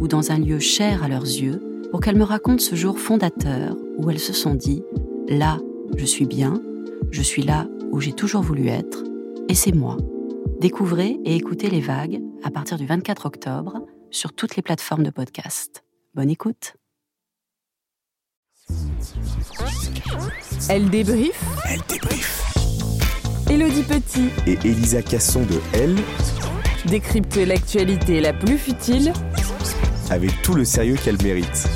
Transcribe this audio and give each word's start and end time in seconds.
ou 0.00 0.08
dans 0.08 0.32
un 0.32 0.38
lieu 0.38 0.58
cher 0.58 1.04
à 1.04 1.08
leurs 1.08 1.22
yeux 1.24 1.62
pour 1.90 2.00
qu'elles 2.00 2.16
me 2.16 2.24
racontent 2.24 2.62
ce 2.62 2.74
jour 2.74 2.98
fondateur 2.98 3.76
où 3.98 4.10
elles 4.10 4.18
se 4.18 4.32
sont 4.32 4.54
dit⁇ 4.54 4.82
Là, 5.38 5.58
je 5.96 6.04
suis 6.04 6.26
bien, 6.26 6.60
je 7.10 7.22
suis 7.22 7.42
là 7.42 7.68
où 7.92 8.00
j'ai 8.00 8.12
toujours 8.12 8.42
voulu 8.42 8.68
être, 8.68 9.04
et 9.48 9.54
c'est 9.54 9.74
moi. 9.74 9.96
Découvrez 10.60 11.18
et 11.24 11.36
écoutez 11.36 11.70
les 11.70 11.80
vagues 11.80 12.20
à 12.42 12.50
partir 12.50 12.78
du 12.78 12.86
24 12.86 13.26
octobre 13.26 13.86
sur 14.10 14.32
toutes 14.32 14.56
les 14.56 14.62
plateformes 14.62 15.02
de 15.02 15.10
podcast. 15.10 15.84
Bonne 16.14 16.30
écoute. 16.30 16.74
Elle 20.68 20.90
débrief. 20.90 21.42
Elle 21.68 21.80
débrief. 21.88 22.46
Elodie 23.50 23.82
Petit 23.82 24.28
Et 24.46 24.58
Elisa 24.64 25.02
Casson 25.02 25.42
de 25.42 25.60
Elle, 25.72 25.96
décrypte 26.86 27.36
l'actualité 27.36 28.20
la 28.20 28.32
plus 28.32 28.58
futile 28.58 29.12
avec 30.10 30.42
tout 30.42 30.54
le 30.54 30.64
sérieux 30.64 30.96
qu'elle 30.96 31.22
mérite. 31.22 31.68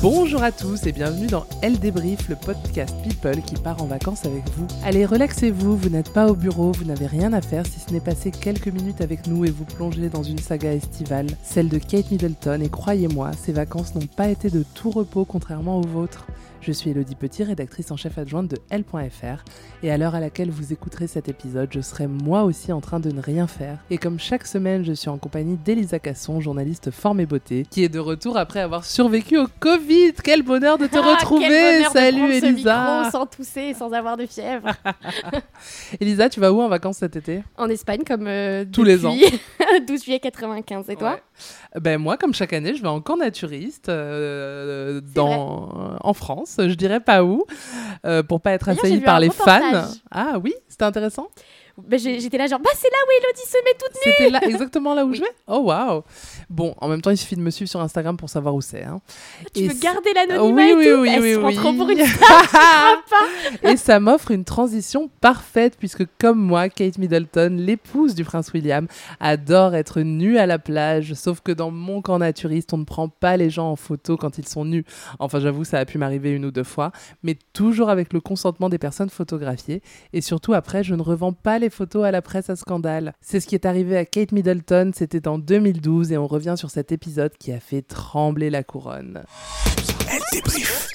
Bonjour 0.00 0.42
à 0.42 0.50
tous 0.50 0.86
et 0.86 0.92
bienvenue 0.92 1.26
dans 1.26 1.46
Elle 1.60 1.78
débrief, 1.78 2.28
le 2.28 2.34
podcast 2.34 2.94
People 3.04 3.40
qui 3.42 3.54
part 3.54 3.80
en 3.82 3.86
vacances 3.86 4.24
avec 4.24 4.42
vous. 4.56 4.66
Allez, 4.84 5.04
relaxez-vous, 5.04 5.76
vous 5.76 5.90
n'êtes 5.90 6.12
pas 6.12 6.28
au 6.28 6.34
bureau, 6.34 6.72
vous 6.72 6.84
n'avez 6.84 7.06
rien 7.06 7.32
à 7.32 7.40
faire 7.40 7.66
si 7.66 7.78
ce 7.78 7.92
n'est 7.92 8.00
passer 8.00 8.30
quelques 8.30 8.68
minutes 8.68 9.00
avec 9.00 9.26
nous 9.26 9.44
et 9.44 9.50
vous 9.50 9.64
plonger 9.64 10.08
dans 10.08 10.22
une 10.22 10.38
saga 10.38 10.72
estivale, 10.72 11.26
celle 11.42 11.68
de 11.68 11.78
Kate 11.78 12.10
Middleton. 12.10 12.60
Et 12.62 12.68
croyez-moi, 12.68 13.30
ces 13.40 13.52
vacances 13.52 13.94
n'ont 13.94 14.06
pas 14.06 14.28
été 14.28 14.50
de 14.50 14.64
tout 14.74 14.90
repos 14.90 15.24
contrairement 15.24 15.78
aux 15.78 15.86
vôtres. 15.86 16.26
Je 16.62 16.70
suis 16.70 16.90
Elodie 16.90 17.16
Petit, 17.16 17.42
rédactrice 17.42 17.90
en 17.90 17.96
chef 17.96 18.18
adjointe 18.18 18.46
de 18.46 18.56
L.fr, 18.70 19.42
et 19.82 19.90
à 19.90 19.98
l'heure 19.98 20.14
à 20.14 20.20
laquelle 20.20 20.48
vous 20.48 20.72
écouterez 20.72 21.08
cet 21.08 21.28
épisode, 21.28 21.68
je 21.72 21.80
serai 21.80 22.06
moi 22.06 22.44
aussi 22.44 22.70
en 22.70 22.80
train 22.80 23.00
de 23.00 23.10
ne 23.10 23.20
rien 23.20 23.48
faire. 23.48 23.78
Et 23.90 23.98
comme 23.98 24.20
chaque 24.20 24.46
semaine, 24.46 24.84
je 24.84 24.92
suis 24.92 25.08
en 25.08 25.18
compagnie 25.18 25.56
d'Elisa 25.56 25.98
Casson, 25.98 26.40
journaliste 26.40 26.92
forme 26.92 27.18
et 27.18 27.26
beauté, 27.26 27.66
qui 27.68 27.82
est 27.82 27.88
de 27.88 27.98
retour 27.98 28.36
après 28.36 28.60
avoir 28.60 28.84
survécu 28.84 29.38
au 29.38 29.48
Covid. 29.58 30.12
Quel 30.22 30.44
bonheur 30.44 30.78
de 30.78 30.86
te 30.86 30.98
Ah, 31.02 31.16
retrouver 31.16 31.80
de 31.80 31.88
Salut 31.92 32.32
ce 32.40 32.44
Elisa 32.46 33.00
micro 33.00 33.10
sans 33.10 33.26
tousser 33.26 33.60
et 33.62 33.74
sans 33.74 33.90
avoir 33.92 34.16
de 34.16 34.26
fièvre. 34.26 34.68
Elisa, 36.00 36.28
tu 36.28 36.38
vas 36.38 36.52
où 36.52 36.60
en 36.62 36.68
vacances 36.68 36.98
cet 36.98 37.16
été? 37.16 37.42
En 37.56 37.68
Espagne, 37.70 38.02
comme 38.06 38.28
euh, 38.28 38.64
Tous 38.72 38.84
les 38.84 38.98
depuis 38.98 39.40
12 39.84 40.04
juillet 40.04 40.20
95. 40.20 40.90
Et 40.90 40.94
toi? 40.94 41.14
Ouais. 41.74 41.80
Ben 41.80 41.98
moi, 41.98 42.16
comme 42.16 42.34
chaque 42.34 42.52
année, 42.52 42.76
je 42.76 42.82
vais 42.82 42.88
en 42.88 43.00
camp 43.00 43.16
naturiste 43.16 43.88
euh, 43.88 45.00
dans 45.12 45.96
en 46.00 46.14
France, 46.14 46.51
je 46.58 46.74
dirais 46.74 47.00
pas 47.00 47.24
où, 47.24 47.44
euh, 48.04 48.22
pour 48.22 48.40
pas 48.40 48.52
être 48.52 48.66
D'ailleurs, 48.66 48.78
assailli 48.80 48.94
j'ai 48.94 49.00
vu 49.00 49.04
par 49.04 49.20
les 49.20 49.30
fans. 49.30 49.86
Ah 50.10 50.38
oui, 50.42 50.54
c'était 50.68 50.84
intéressant. 50.84 51.28
Ben, 51.78 51.98
J'étais 51.98 52.38
là, 52.38 52.46
genre, 52.46 52.60
bah, 52.60 52.70
c'est 52.74 52.88
là 52.90 52.96
où 53.06 53.10
Elodie 53.22 53.48
se 53.48 53.56
met 53.64 53.72
toute 53.78 53.94
nue. 53.94 54.12
C'était 54.16 54.30
là 54.30 54.40
exactement 54.44 54.94
là 54.94 55.04
où 55.04 55.10
Oui. 55.10 55.16
je 55.16 55.22
vais? 55.22 55.30
Oh 55.46 55.60
waouh. 55.60 56.02
Bon, 56.50 56.74
en 56.78 56.88
même 56.88 57.00
temps, 57.00 57.10
il 57.10 57.16
suffit 57.16 57.36
de 57.36 57.40
me 57.40 57.50
suivre 57.50 57.70
sur 57.70 57.80
Instagram 57.80 58.16
pour 58.16 58.28
savoir 58.28 58.54
où 58.54 58.60
c'est. 58.60 58.84
hein. 58.84 59.00
Tu 59.54 59.62
Et 59.62 59.68
veux 59.68 59.74
garder 59.80 60.10
l'anonymat 60.14 60.62
Oui, 60.62 60.70
et 60.70 60.74
oui, 60.74 60.84
tout? 60.84 61.00
oui, 61.00 61.08
Elle 61.12 61.22
oui, 61.22 61.32
se 61.32 61.38
oui. 61.38 61.76
pour 61.76 61.88
une 61.90 62.04
star. 62.06 63.02
Et 63.62 63.76
ça 63.76 64.00
m'offre 64.00 64.30
une 64.30 64.44
transition 64.44 65.10
parfaite 65.20 65.76
puisque 65.78 66.04
comme 66.18 66.38
moi, 66.38 66.68
Kate 66.68 66.98
Middleton, 66.98 67.56
l'épouse 67.58 68.14
du 68.14 68.24
prince 68.24 68.52
William, 68.52 68.86
adore 69.20 69.74
être 69.74 70.00
nue 70.00 70.38
à 70.38 70.46
la 70.46 70.58
plage. 70.58 71.14
Sauf 71.14 71.40
que 71.40 71.52
dans 71.52 71.70
mon 71.70 72.02
camp 72.02 72.18
naturiste, 72.18 72.72
on 72.72 72.78
ne 72.78 72.84
prend 72.84 73.08
pas 73.08 73.36
les 73.36 73.50
gens 73.50 73.70
en 73.70 73.76
photo 73.76 74.16
quand 74.16 74.38
ils 74.38 74.46
sont 74.48 74.64
nus. 74.64 74.84
Enfin, 75.18 75.40
j'avoue, 75.40 75.64
ça 75.64 75.78
a 75.78 75.84
pu 75.84 75.98
m'arriver 75.98 76.30
une 76.30 76.44
ou 76.44 76.50
deux 76.50 76.64
fois, 76.64 76.92
mais 77.22 77.36
toujours 77.52 77.88
avec 77.90 78.12
le 78.12 78.20
consentement 78.20 78.68
des 78.68 78.78
personnes 78.78 79.10
photographiées. 79.10 79.82
Et 80.12 80.20
surtout, 80.20 80.54
après, 80.54 80.84
je 80.84 80.94
ne 80.94 81.02
revends 81.02 81.32
pas 81.32 81.58
les 81.62 81.70
photos 81.70 82.04
à 82.04 82.10
la 82.10 82.20
presse 82.20 82.50
à 82.50 82.56
scandale. 82.56 83.14
C'est 83.20 83.40
ce 83.40 83.46
qui 83.46 83.54
est 83.54 83.64
arrivé 83.64 83.96
à 83.96 84.04
Kate 84.04 84.32
Middleton, 84.32 84.90
c'était 84.94 85.26
en 85.26 85.38
2012, 85.38 86.12
et 86.12 86.18
on 86.18 86.26
revient 86.26 86.54
sur 86.58 86.70
cet 86.70 86.92
épisode 86.92 87.32
qui 87.38 87.52
a 87.52 87.60
fait 87.60 87.82
trembler 87.82 88.50
la 88.50 88.62
couronne. 88.62 89.22
Elle 90.10 90.20
débrief. 90.32 90.88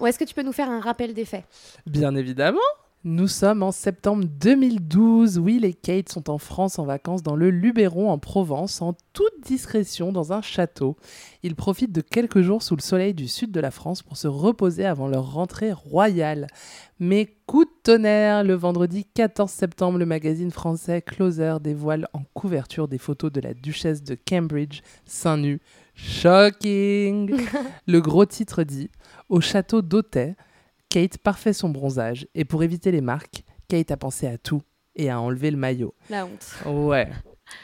Ou 0.00 0.06
est-ce 0.06 0.18
que 0.18 0.24
tu 0.24 0.34
peux 0.34 0.42
nous 0.42 0.52
faire 0.52 0.68
un 0.68 0.80
rappel 0.80 1.14
des 1.14 1.24
faits? 1.24 1.44
Bien 1.86 2.16
évidemment. 2.16 2.58
Nous 3.06 3.28
sommes 3.28 3.62
en 3.62 3.70
septembre 3.70 4.24
2012. 4.24 5.38
Will 5.38 5.66
et 5.66 5.74
Kate 5.74 6.08
sont 6.08 6.30
en 6.30 6.38
France 6.38 6.78
en 6.78 6.86
vacances 6.86 7.22
dans 7.22 7.36
le 7.36 7.50
Luberon 7.50 8.10
en 8.10 8.16
Provence, 8.18 8.80
en 8.80 8.94
toute 9.12 9.42
discrétion 9.44 10.10
dans 10.10 10.32
un 10.32 10.40
château. 10.40 10.96
Ils 11.42 11.54
profitent 11.54 11.92
de 11.92 12.00
quelques 12.00 12.40
jours 12.40 12.62
sous 12.62 12.76
le 12.76 12.80
soleil 12.80 13.12
du 13.12 13.28
sud 13.28 13.50
de 13.50 13.60
la 13.60 13.70
France 13.70 14.00
pour 14.00 14.16
se 14.16 14.26
reposer 14.26 14.86
avant 14.86 15.06
leur 15.06 15.34
rentrée 15.34 15.74
royale. 15.74 16.46
Mais 16.98 17.28
coup 17.44 17.66
de 17.66 17.70
tonnerre, 17.82 18.42
le 18.42 18.54
vendredi 18.54 19.04
14 19.12 19.50
septembre, 19.50 19.98
le 19.98 20.06
magazine 20.06 20.50
français 20.50 21.02
Closer 21.02 21.56
dévoile 21.60 22.08
en 22.14 22.22
couverture 22.32 22.88
des 22.88 22.96
photos 22.96 23.30
de 23.30 23.42
la 23.42 23.52
duchesse 23.52 24.02
de 24.02 24.16
Cambridge, 24.26 24.80
seins 25.04 25.36
nus. 25.36 25.60
Shocking 25.94 27.36
Le 27.86 28.00
gros 28.00 28.24
titre 28.24 28.62
dit 28.62 28.88
Au 29.28 29.42
château 29.42 29.82
d'Auteuil, 29.82 30.36
Kate 30.94 31.18
parfait 31.18 31.52
son 31.52 31.70
bronzage 31.70 32.28
et 32.36 32.44
pour 32.44 32.62
éviter 32.62 32.92
les 32.92 33.00
marques, 33.00 33.42
Kate 33.66 33.90
a 33.90 33.96
pensé 33.96 34.28
à 34.28 34.38
tout 34.38 34.62
et 34.94 35.10
a 35.10 35.18
enlevé 35.18 35.50
le 35.50 35.56
maillot. 35.56 35.92
La 36.08 36.24
honte. 36.24 36.54
Ouais, 36.66 37.10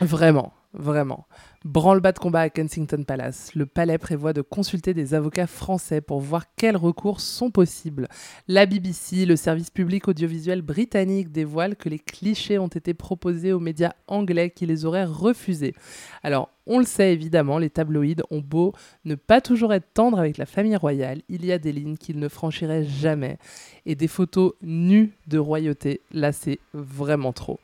vraiment, 0.00 0.52
vraiment. 0.72 1.26
Branle-bas 1.64 2.12
de 2.12 2.18
combat 2.18 2.40
à 2.40 2.48
Kensington 2.48 3.02
Palace. 3.02 3.54
Le 3.54 3.66
palais 3.66 3.98
prévoit 3.98 4.32
de 4.32 4.40
consulter 4.40 4.94
des 4.94 5.12
avocats 5.12 5.46
français 5.46 6.00
pour 6.00 6.20
voir 6.20 6.44
quels 6.56 6.76
recours 6.76 7.20
sont 7.20 7.50
possibles. 7.50 8.08
La 8.48 8.64
BBC, 8.64 9.26
le 9.26 9.36
service 9.36 9.70
public 9.70 10.08
audiovisuel 10.08 10.62
britannique, 10.62 11.32
dévoile 11.32 11.76
que 11.76 11.88
les 11.88 11.98
clichés 11.98 12.58
ont 12.58 12.68
été 12.68 12.94
proposés 12.94 13.52
aux 13.52 13.60
médias 13.60 13.92
anglais 14.06 14.50
qui 14.50 14.64
les 14.64 14.86
auraient 14.86 15.04
refusés. 15.04 15.74
Alors, 16.22 16.48
on 16.66 16.78
le 16.78 16.84
sait 16.84 17.12
évidemment, 17.12 17.58
les 17.58 17.68
tabloïds 17.68 18.22
ont 18.30 18.40
beau 18.40 18.72
ne 19.04 19.16
pas 19.16 19.40
toujours 19.40 19.74
être 19.74 19.92
tendres 19.92 20.20
avec 20.20 20.38
la 20.38 20.46
famille 20.46 20.76
royale, 20.76 21.20
il 21.28 21.44
y 21.44 21.52
a 21.52 21.58
des 21.58 21.72
lignes 21.72 21.96
qu'ils 21.96 22.18
ne 22.18 22.28
franchiraient 22.28 22.84
jamais. 22.84 23.38
Et 23.86 23.96
des 23.96 24.08
photos 24.08 24.52
nues 24.62 25.12
de 25.26 25.38
royauté, 25.38 26.00
là 26.12 26.32
c'est 26.32 26.60
vraiment 26.72 27.32
trop. 27.32 27.58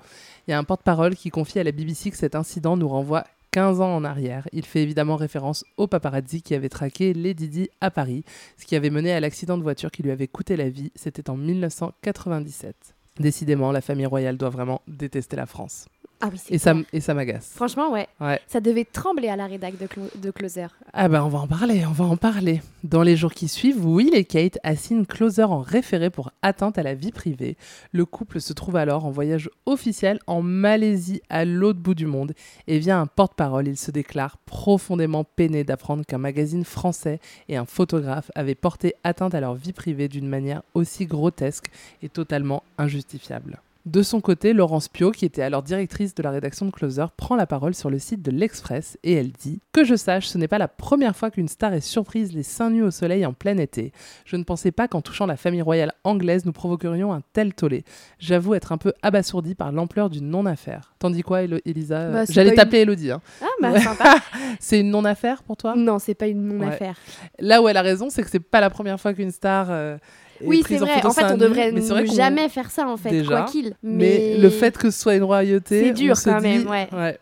Il 0.46 0.52
y 0.52 0.54
a 0.54 0.58
un 0.58 0.64
porte-parole 0.64 1.16
qui 1.16 1.30
confie 1.30 1.58
à 1.58 1.64
la 1.64 1.72
BBC 1.72 2.10
que 2.12 2.16
cet 2.16 2.36
incident 2.36 2.76
nous 2.76 2.88
renvoie 2.88 3.24
15 3.50 3.80
ans 3.80 3.96
en 3.96 4.04
arrière. 4.04 4.46
Il 4.52 4.64
fait 4.64 4.82
évidemment 4.82 5.16
référence 5.16 5.64
au 5.76 5.88
paparazzi 5.88 6.40
qui 6.40 6.54
avait 6.54 6.68
traqué 6.68 7.14
Lady 7.14 7.48
Di 7.48 7.68
à 7.80 7.90
Paris, 7.90 8.22
ce 8.56 8.64
qui 8.64 8.76
avait 8.76 8.90
mené 8.90 9.10
à 9.12 9.18
l'accident 9.18 9.58
de 9.58 9.64
voiture 9.64 9.90
qui 9.90 10.04
lui 10.04 10.12
avait 10.12 10.28
coûté 10.28 10.56
la 10.56 10.68
vie. 10.68 10.92
C'était 10.94 11.30
en 11.30 11.36
1997. 11.36 12.94
Décidément, 13.18 13.72
la 13.72 13.80
famille 13.80 14.06
royale 14.06 14.36
doit 14.36 14.50
vraiment 14.50 14.82
détester 14.86 15.34
la 15.34 15.46
France. 15.46 15.88
Ah 16.20 16.28
oui, 16.32 16.40
Et 16.48 16.56
ça, 16.58 16.74
et 16.92 17.14
m'agace. 17.14 17.52
Franchement, 17.54 17.92
ouais. 17.92 18.08
Ouais. 18.20 18.40
Ça 18.46 18.60
devait 18.60 18.84
trembler 18.86 19.28
à 19.28 19.36
la 19.36 19.46
rédac 19.46 19.76
de, 19.78 19.86
Clo- 19.86 20.10
de 20.18 20.30
Closer. 20.30 20.68
Ah 20.94 21.08
ben 21.08 21.22
on 21.22 21.28
va 21.28 21.40
en 21.40 21.46
parler, 21.46 21.84
on 21.86 21.92
va 21.92 22.06
en 22.06 22.16
parler. 22.16 22.62
Dans 22.84 23.02
les 23.02 23.16
jours 23.16 23.34
qui 23.34 23.48
suivent, 23.48 23.84
Will 23.86 24.14
et 24.14 24.24
Kate 24.24 24.58
assignent 24.62 25.04
Closer 25.04 25.42
en 25.44 25.58
référé 25.60 26.08
pour 26.08 26.30
atteinte 26.40 26.78
à 26.78 26.82
la 26.82 26.94
vie 26.94 27.12
privée. 27.12 27.58
Le 27.92 28.06
couple 28.06 28.40
se 28.40 28.54
trouve 28.54 28.76
alors 28.76 29.04
en 29.04 29.10
voyage 29.10 29.50
officiel 29.66 30.18
en 30.26 30.40
Malaisie, 30.40 31.20
à 31.28 31.44
l'autre 31.44 31.80
bout 31.80 31.94
du 31.94 32.06
monde, 32.06 32.32
et 32.66 32.78
via 32.78 32.98
un 32.98 33.06
porte-parole, 33.06 33.68
il 33.68 33.76
se 33.76 33.90
déclare 33.90 34.38
profondément 34.38 35.24
peiné 35.24 35.64
d'apprendre 35.64 36.06
qu'un 36.06 36.18
magazine 36.18 36.64
français 36.64 37.20
et 37.50 37.56
un 37.58 37.66
photographe 37.66 38.30
avaient 38.34 38.54
porté 38.54 38.94
atteinte 39.04 39.34
à 39.34 39.40
leur 39.40 39.54
vie 39.54 39.74
privée 39.74 40.08
d'une 40.08 40.28
manière 40.28 40.62
aussi 40.72 41.04
grotesque 41.04 41.66
et 42.02 42.08
totalement 42.08 42.62
injustifiable. 42.78 43.60
De 43.86 44.02
son 44.02 44.20
côté, 44.20 44.52
Laurence 44.52 44.88
Pio, 44.88 45.12
qui 45.12 45.24
était 45.24 45.42
alors 45.42 45.62
directrice 45.62 46.12
de 46.14 46.22
la 46.22 46.32
rédaction 46.32 46.66
de 46.66 46.72
Closer, 46.72 47.04
prend 47.16 47.36
la 47.36 47.46
parole 47.46 47.72
sur 47.72 47.88
le 47.88 48.00
site 48.00 48.20
de 48.20 48.32
l'Express 48.32 48.98
et 49.04 49.12
elle 49.12 49.30
dit 49.30 49.60
Que 49.72 49.84
je 49.84 49.94
sache, 49.94 50.26
ce 50.26 50.38
n'est 50.38 50.48
pas 50.48 50.58
la 50.58 50.66
première 50.66 51.14
fois 51.14 51.30
qu'une 51.30 51.46
star 51.46 51.72
est 51.72 51.80
surprise 51.80 52.32
les 52.34 52.42
seins 52.42 52.70
nus 52.70 52.82
au 52.82 52.90
soleil 52.90 53.24
en 53.24 53.32
plein 53.32 53.56
été. 53.58 53.92
Je 54.24 54.34
ne 54.34 54.42
pensais 54.42 54.72
pas 54.72 54.88
qu'en 54.88 55.02
touchant 55.02 55.24
la 55.26 55.36
famille 55.36 55.62
royale 55.62 55.92
anglaise, 56.02 56.44
nous 56.44 56.52
provoquerions 56.52 57.12
un 57.12 57.20
tel 57.32 57.54
tollé. 57.54 57.84
J'avoue 58.18 58.54
être 58.54 58.72
un 58.72 58.78
peu 58.78 58.92
abasourdi 59.02 59.54
par 59.54 59.70
l'ampleur 59.70 60.10
d'une 60.10 60.30
non-affaire. 60.30 60.92
T'en 60.98 61.10
dis 61.10 61.22
quoi, 61.22 61.42
Elo- 61.44 61.60
Elisa 61.64 62.10
Bah, 62.10 62.24
J'allais 62.28 62.54
t'appeler 62.56 62.80
Elodie. 62.80 63.12
hein. 63.12 63.20
Ah, 63.40 63.46
bah, 63.62 63.80
sympa. 63.80 64.16
C'est 64.58 64.80
une 64.80 64.90
non-affaire 64.90 65.44
pour 65.44 65.56
toi? 65.56 65.74
Non, 65.76 66.00
c'est 66.00 66.14
pas 66.14 66.26
une 66.26 66.42
non-affaire. 66.44 66.96
Là 67.38 67.62
où 67.62 67.68
elle 67.68 67.76
a 67.76 67.82
raison, 67.82 68.10
c'est 68.10 68.22
que 68.24 68.30
c'est 68.30 68.40
pas 68.40 68.60
la 68.60 68.70
première 68.70 68.98
fois 69.00 69.14
qu'une 69.14 69.30
star. 69.30 69.68
euh, 69.70 69.96
Oui, 70.44 70.62
c'est 70.66 70.76
vrai. 70.78 71.04
En 71.04 71.10
fait, 71.12 71.24
on 71.24 71.36
devrait 71.36 71.72
c'est 71.80 71.88
vrai 71.92 72.06
jamais 72.06 72.48
faire 72.48 72.70
ça, 72.70 72.86
en 72.88 72.96
fait, 72.96 73.10
Déjà, 73.10 73.28
quoi 73.28 73.42
qu'il. 73.44 73.74
Mais... 73.82 74.34
Mais... 74.34 74.38
le 74.38 74.50
fait 74.50 74.76
que 74.76 74.90
ce 74.90 74.98
soit 75.00 75.14
une 75.16 75.24
royauté, 75.24 75.84
C'est 75.84 75.92
dur 75.92 76.14
quand 76.22 76.38
dit- 76.40 76.42
même, 76.42 76.68
ouais. 76.68 77.18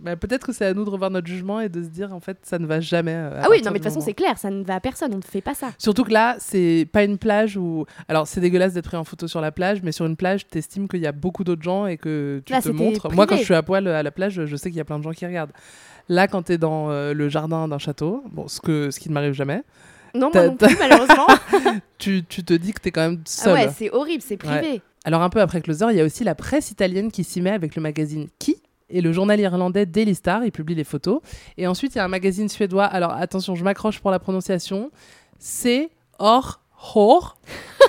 Bah, 0.00 0.14
peut-être 0.14 0.46
que 0.46 0.52
c'est 0.52 0.64
à 0.64 0.74
nous 0.74 0.84
de 0.84 0.90
revoir 0.90 1.10
notre 1.10 1.26
jugement 1.26 1.60
et 1.60 1.68
de 1.68 1.82
se 1.82 1.88
dire 1.88 2.14
en 2.14 2.20
fait 2.20 2.38
ça 2.44 2.60
ne 2.60 2.66
va 2.66 2.78
jamais. 2.78 3.14
euh, 3.16 3.40
Ah 3.42 3.48
oui, 3.50 3.62
non, 3.64 3.72
mais 3.72 3.80
de 3.80 3.84
toute 3.84 3.92
façon, 3.92 4.00
c'est 4.00 4.14
clair, 4.14 4.38
ça 4.38 4.48
ne 4.48 4.62
va 4.62 4.76
à 4.76 4.80
personne, 4.80 5.12
on 5.12 5.16
ne 5.16 5.22
fait 5.22 5.40
pas 5.40 5.54
ça. 5.54 5.70
Surtout 5.76 6.04
que 6.04 6.12
là, 6.12 6.36
c'est 6.38 6.86
pas 6.92 7.02
une 7.02 7.18
plage 7.18 7.56
où. 7.56 7.84
Alors, 8.06 8.28
c'est 8.28 8.40
dégueulasse 8.40 8.74
d'être 8.74 8.84
pris 8.84 8.96
en 8.96 9.02
photo 9.02 9.26
sur 9.26 9.40
la 9.40 9.50
plage, 9.50 9.82
mais 9.82 9.90
sur 9.90 10.06
une 10.06 10.14
plage, 10.14 10.46
t'estimes 10.46 10.86
qu'il 10.86 11.00
y 11.00 11.06
a 11.08 11.10
beaucoup 11.10 11.42
d'autres 11.42 11.62
gens 11.64 11.86
et 11.86 11.96
que 11.96 12.40
tu 12.46 12.52
Là, 12.52 12.62
te 12.62 12.68
montres. 12.68 13.12
Moi, 13.12 13.26
quand 13.26 13.36
je 13.38 13.42
suis 13.42 13.54
à 13.54 13.62
poil 13.64 13.88
à 13.88 14.04
la 14.04 14.10
plage, 14.12 14.44
je 14.44 14.54
sais 14.56 14.70
qu'il 14.70 14.78
y 14.78 14.80
a 14.80 14.84
plein 14.84 15.00
de 15.00 15.02
gens 15.04 15.10
qui 15.10 15.26
regardent. 15.26 15.52
Là, 16.08 16.28
quand 16.28 16.42
t'es 16.42 16.58
dans 16.58 16.90
euh, 16.90 17.12
le 17.12 17.28
jardin 17.28 17.66
d'un 17.66 17.78
château, 17.78 18.22
bon, 18.30 18.46
ce, 18.46 18.60
que, 18.60 18.92
ce 18.92 19.00
qui 19.00 19.08
ne 19.08 19.14
m'arrive 19.14 19.32
jamais, 19.32 19.62
Non, 20.18 20.30
moi 20.32 20.46
non 20.46 20.56
plus, 20.56 20.76
malheureusement. 20.78 21.26
tu, 21.98 22.24
tu 22.28 22.44
te 22.44 22.54
dis 22.54 22.72
que 22.72 22.80
t'es 22.80 22.90
quand 22.90 23.02
même 23.02 23.20
ah 23.20 23.28
seul. 23.28 23.52
ouais, 23.54 23.70
c'est 23.76 23.90
horrible, 23.90 24.22
c'est 24.26 24.36
privé. 24.36 24.82
Alors 25.04 25.22
un 25.22 25.30
peu 25.30 25.40
après 25.40 25.60
Closer, 25.60 25.86
il 25.90 25.96
y 25.96 26.00
a 26.00 26.04
aussi 26.04 26.24
la 26.24 26.34
presse 26.34 26.70
italienne 26.70 27.10
qui 27.10 27.24
s'y 27.24 27.40
met 27.40 27.50
avec 27.50 27.76
le 27.76 27.82
magazine 27.82 28.28
Qui 28.38 28.56
et 28.90 29.00
le 29.00 29.12
journal 29.12 29.38
irlandais 29.38 29.86
Daily 29.86 30.14
Star, 30.14 30.44
il 30.44 30.52
publie 30.52 30.74
les 30.74 30.84
photos. 30.84 31.20
Et 31.56 31.66
ensuite, 31.66 31.94
il 31.94 31.98
y 31.98 32.00
a 32.00 32.04
un 32.04 32.08
magazine 32.08 32.48
suédois, 32.48 32.84
alors 32.84 33.12
attention, 33.12 33.54
je 33.54 33.64
m'accroche 33.64 34.00
pour 34.00 34.10
la 34.10 34.18
prononciation, 34.18 34.90
c'est 35.38 35.90
Or 36.18 36.60
Hor. 36.94 37.38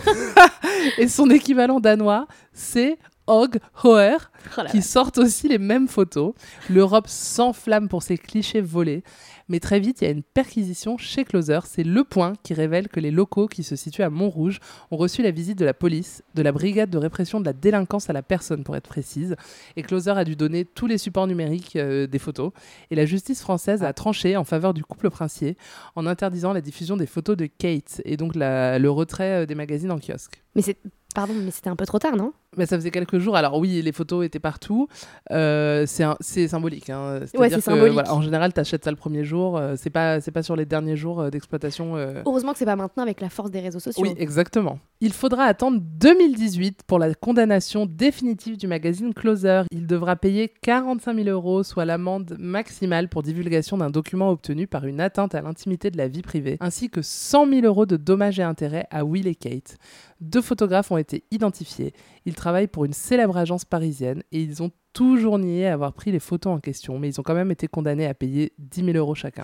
et 0.98 1.08
son 1.08 1.30
équivalent 1.30 1.80
danois, 1.80 2.28
c'est 2.54 2.98
Og 3.28 3.60
Hoer, 3.84 4.32
Oh 4.58 4.62
qui 4.72 4.82
sortent 4.82 5.20
aussi 5.20 5.48
les 5.48 5.60
mêmes 5.60 5.88
photos. 5.88 6.34
L'Europe 6.70 7.08
s'enflamme 7.08 7.88
pour 7.88 8.02
ces 8.02 8.18
clichés 8.18 8.62
volés. 8.62 9.04
Mais 9.50 9.60
très 9.60 9.80
vite, 9.80 10.02
il 10.02 10.06
y 10.06 10.08
a 10.08 10.12
une 10.12 10.24
perquisition 10.24 10.98
chez 10.98 11.26
Closer. 11.26 11.60
C'est 11.66 11.84
Le 11.84 12.04
Point 12.04 12.34
qui 12.44 12.54
révèle 12.54 12.88
que 12.88 13.00
les 13.00 13.12
locaux 13.12 13.48
qui 13.48 13.64
se 13.64 13.76
situent 13.76 14.04
à 14.04 14.10
Montrouge 14.10 14.60
ont 14.92 14.98
reçu 14.98 15.24
la 15.24 15.32
visite 15.32 15.58
de 15.58 15.66
la 15.66 15.74
police, 15.74 16.24
de 16.36 16.42
la 16.44 16.52
brigade 16.52 16.90
de 16.90 16.98
répression 16.98 17.40
de 17.40 17.46
la 17.46 17.54
délinquance 17.54 18.10
à 18.10 18.14
la 18.14 18.22
personne, 18.22 18.64
pour 18.64 18.76
être 18.76 18.88
précise. 18.88 19.36
Et 19.76 19.82
Closer 19.82 20.12
a 20.12 20.24
dû 20.24 20.36
donner 20.36 20.66
tous 20.66 20.86
les 20.88 21.00
supports 21.00 21.28
numériques 21.28 21.76
euh, 21.76 22.06
des 22.06 22.20
photos. 22.20 22.52
Et 22.92 22.96
la 22.96 23.06
justice 23.06 23.42
française 23.42 23.84
a 23.84 23.92
tranché 23.94 24.38
en 24.38 24.44
faveur 24.44 24.74
du 24.74 24.84
couple 24.84 25.10
princier 25.10 25.58
en 25.96 26.06
interdisant 26.06 26.54
la 26.54 26.62
diffusion 26.62 26.96
des 26.96 27.08
photos 27.08 27.36
de 27.36 27.48
Kate 27.48 28.02
et 28.06 28.18
donc 28.18 28.34
le 28.36 28.88
retrait 28.88 29.44
euh, 29.44 29.46
des 29.46 29.56
magazines 29.56 29.92
en 29.92 30.00
kiosque. 30.00 30.44
Mais 30.56 30.62
c'est. 30.62 30.78
Pardon, 31.16 31.34
mais 31.34 31.50
c'était 31.50 31.72
un 31.72 31.76
peu 31.76 31.88
trop 31.88 31.98
tard, 31.98 32.16
non? 32.16 32.34
Mais 32.58 32.66
ça 32.66 32.76
faisait 32.78 32.90
quelques 32.92 33.20
jours. 33.20 33.36
Alors 33.36 33.58
oui, 33.60 33.82
les 33.82 33.92
photos 33.92 34.26
étaient 34.26 34.40
partout. 34.40 34.88
Euh, 35.32 35.86
c'est 35.86 36.48
symbolique. 36.48 36.90
Hein. 36.90 37.22
Ouais, 37.38 37.50
symbolique. 37.62 37.94
voilà, 37.94 38.14
en 38.14 38.22
général, 38.22 38.54
tu 38.54 38.60
achètes 38.60 38.84
ça 38.84 38.90
le 38.92 38.98
premier 38.98 39.24
jour. 39.24 39.58
euh, 39.58 39.76
c'est 39.78 39.90
pas, 39.92 40.20
c'est 40.20 40.32
pas 40.32 40.42
sur 40.44 40.56
les 40.56 40.66
derniers 40.66 40.96
jours 40.98 41.20
euh, 41.22 41.30
d'exploitation. 41.30 41.96
euh. 41.96 42.22
Heureusement 42.26 42.54
que 42.54 42.58
c'est 42.60 42.66
pas 42.66 42.76
maintenant 42.76 43.04
avec 43.04 43.22
la 43.22 43.30
force 43.30 43.52
des 43.52 43.60
réseaux 43.60 43.80
sociaux. 43.80 44.02
Oui, 44.04 44.14
exactement. 44.18 44.80
Il 45.02 45.14
faudra 45.14 45.44
attendre 45.44 45.80
2018 45.82 46.82
pour 46.88 47.00
la 47.00 47.14
condamnation 47.14 47.86
définitive 47.86 48.58
du 48.58 48.68
magazine 48.68 49.14
Closer. 49.14 49.64
Il 49.72 49.88
devra 49.88 50.16
payer 50.16 50.52
45 50.62 51.16
000 51.16 51.30
euros, 51.30 51.64
soit 51.64 51.86
l'amende 51.86 52.36
maximale 52.40 53.08
pour 53.10 53.24
divulgation 53.24 53.78
d'un 53.78 53.90
document 53.92 54.30
obtenu 54.32 54.68
par 54.68 54.86
une 54.86 55.00
atteinte 55.00 55.36
à 55.36 55.42
l'intimité 55.42 55.92
de 55.92 55.98
la 55.98 56.08
vie 56.08 56.22
privée, 56.24 56.58
ainsi 56.60 56.90
que 56.90 57.02
100 57.02 57.48
000 57.50 57.66
euros 57.66 57.86
de 57.86 57.96
dommages 57.96 58.40
et 58.40 58.44
intérêts 58.44 58.88
à 58.92 59.06
Will 59.06 59.28
et 59.28 59.36
Kate. 59.36 59.78
Deux 60.20 60.42
photographes 60.42 60.92
ont 60.92 60.98
été 60.98 61.24
identifiés. 61.32 61.94
Ils 62.26 62.36
travaillent 62.40 62.68
pour 62.68 62.86
une 62.86 62.94
célèbre 62.94 63.38
agence 63.38 63.66
parisienne 63.66 64.24
et 64.32 64.42
ils 64.42 64.64
ont 64.64 64.72
toujours 64.94 65.38
nié 65.38 65.68
avoir 65.68 65.94
pris 65.94 66.12
les 66.12 66.20
photos 66.20 66.54
en 66.54 66.60
question, 66.60 66.98
mais 66.98 67.10
ils 67.10 67.20
ont 67.20 67.24
quand 67.24 67.36
même 67.36 67.52
été 67.52 67.68
condamnés 67.68 68.08
à 68.08 68.14
payer 68.14 68.54
10 68.58 68.86
000 68.86 68.98
euros 68.98 69.14
chacun. 69.16 69.44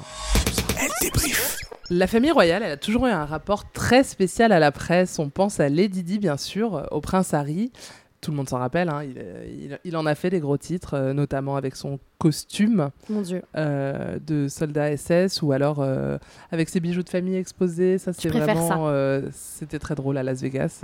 Elle 0.80 0.90
débrief. 1.02 1.58
La 1.92 2.08
famille 2.08 2.32
royale, 2.32 2.64
elle 2.64 2.72
a 2.72 2.78
toujours 2.78 3.06
eu 3.06 3.12
un 3.12 3.26
rapport 3.26 3.72
très 3.72 4.04
spécial 4.04 4.52
à 4.52 4.58
la 4.60 4.72
presse. 4.72 5.20
On 5.20 5.30
pense 5.30 5.60
à 5.60 5.70
Lady 5.70 6.02
Di, 6.02 6.18
bien 6.18 6.36
sûr, 6.38 6.88
au 6.92 7.00
prince 7.00 7.34
Harry. 7.36 7.72
Tout 8.22 8.32
le 8.32 8.38
monde 8.38 8.50
s'en 8.50 8.58
rappelle, 8.58 8.90
hein, 8.90 9.04
il, 9.04 9.18
il- 9.66 9.80
il 9.84 9.96
en 9.96 10.08
a 10.08 10.16
fait 10.16 10.32
des 10.32 10.40
gros 10.40 10.58
titres, 10.58 10.96
euh, 10.96 11.14
notamment 11.14 11.58
avec 11.58 11.76
son 11.76 12.00
costume 12.18 12.90
Mon 13.08 13.22
Dieu. 13.22 13.44
euh, 13.56 14.18
de 14.26 14.48
soldat 14.48 14.98
SS 14.98 15.44
ou 15.44 15.52
alors 15.52 15.80
euh, 15.82 16.18
avec 16.52 16.70
ses 16.70 16.80
bijoux 16.80 17.04
de 17.04 17.10
famille 17.10 17.36
exposés. 17.36 18.00
Ça, 18.00 18.14
c'est 18.14 18.30
vraiment. 18.30 18.88
euh, 18.88 19.22
C'était 19.32 19.78
très 19.78 19.94
drôle 19.94 20.18
à 20.18 20.24
Las 20.24 20.42
Vegas. 20.42 20.84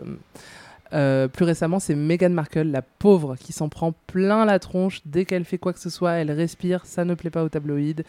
Euh, 0.93 1.27
plus 1.27 1.45
récemment, 1.45 1.79
c'est 1.79 1.95
Meghan 1.95 2.29
Markle, 2.29 2.63
la 2.63 2.81
pauvre, 2.81 3.35
qui 3.35 3.53
s'en 3.53 3.69
prend 3.69 3.93
plein 4.07 4.45
la 4.45 4.59
tronche 4.59 5.01
dès 5.05 5.25
qu'elle 5.25 5.45
fait 5.45 5.57
quoi 5.57 5.73
que 5.73 5.79
ce 5.79 5.89
soit. 5.89 6.11
Elle 6.13 6.31
respire, 6.31 6.85
ça 6.85 7.05
ne 7.05 7.13
plaît 7.13 7.29
pas 7.29 7.43
aux 7.43 7.49
tabloïds. 7.49 8.03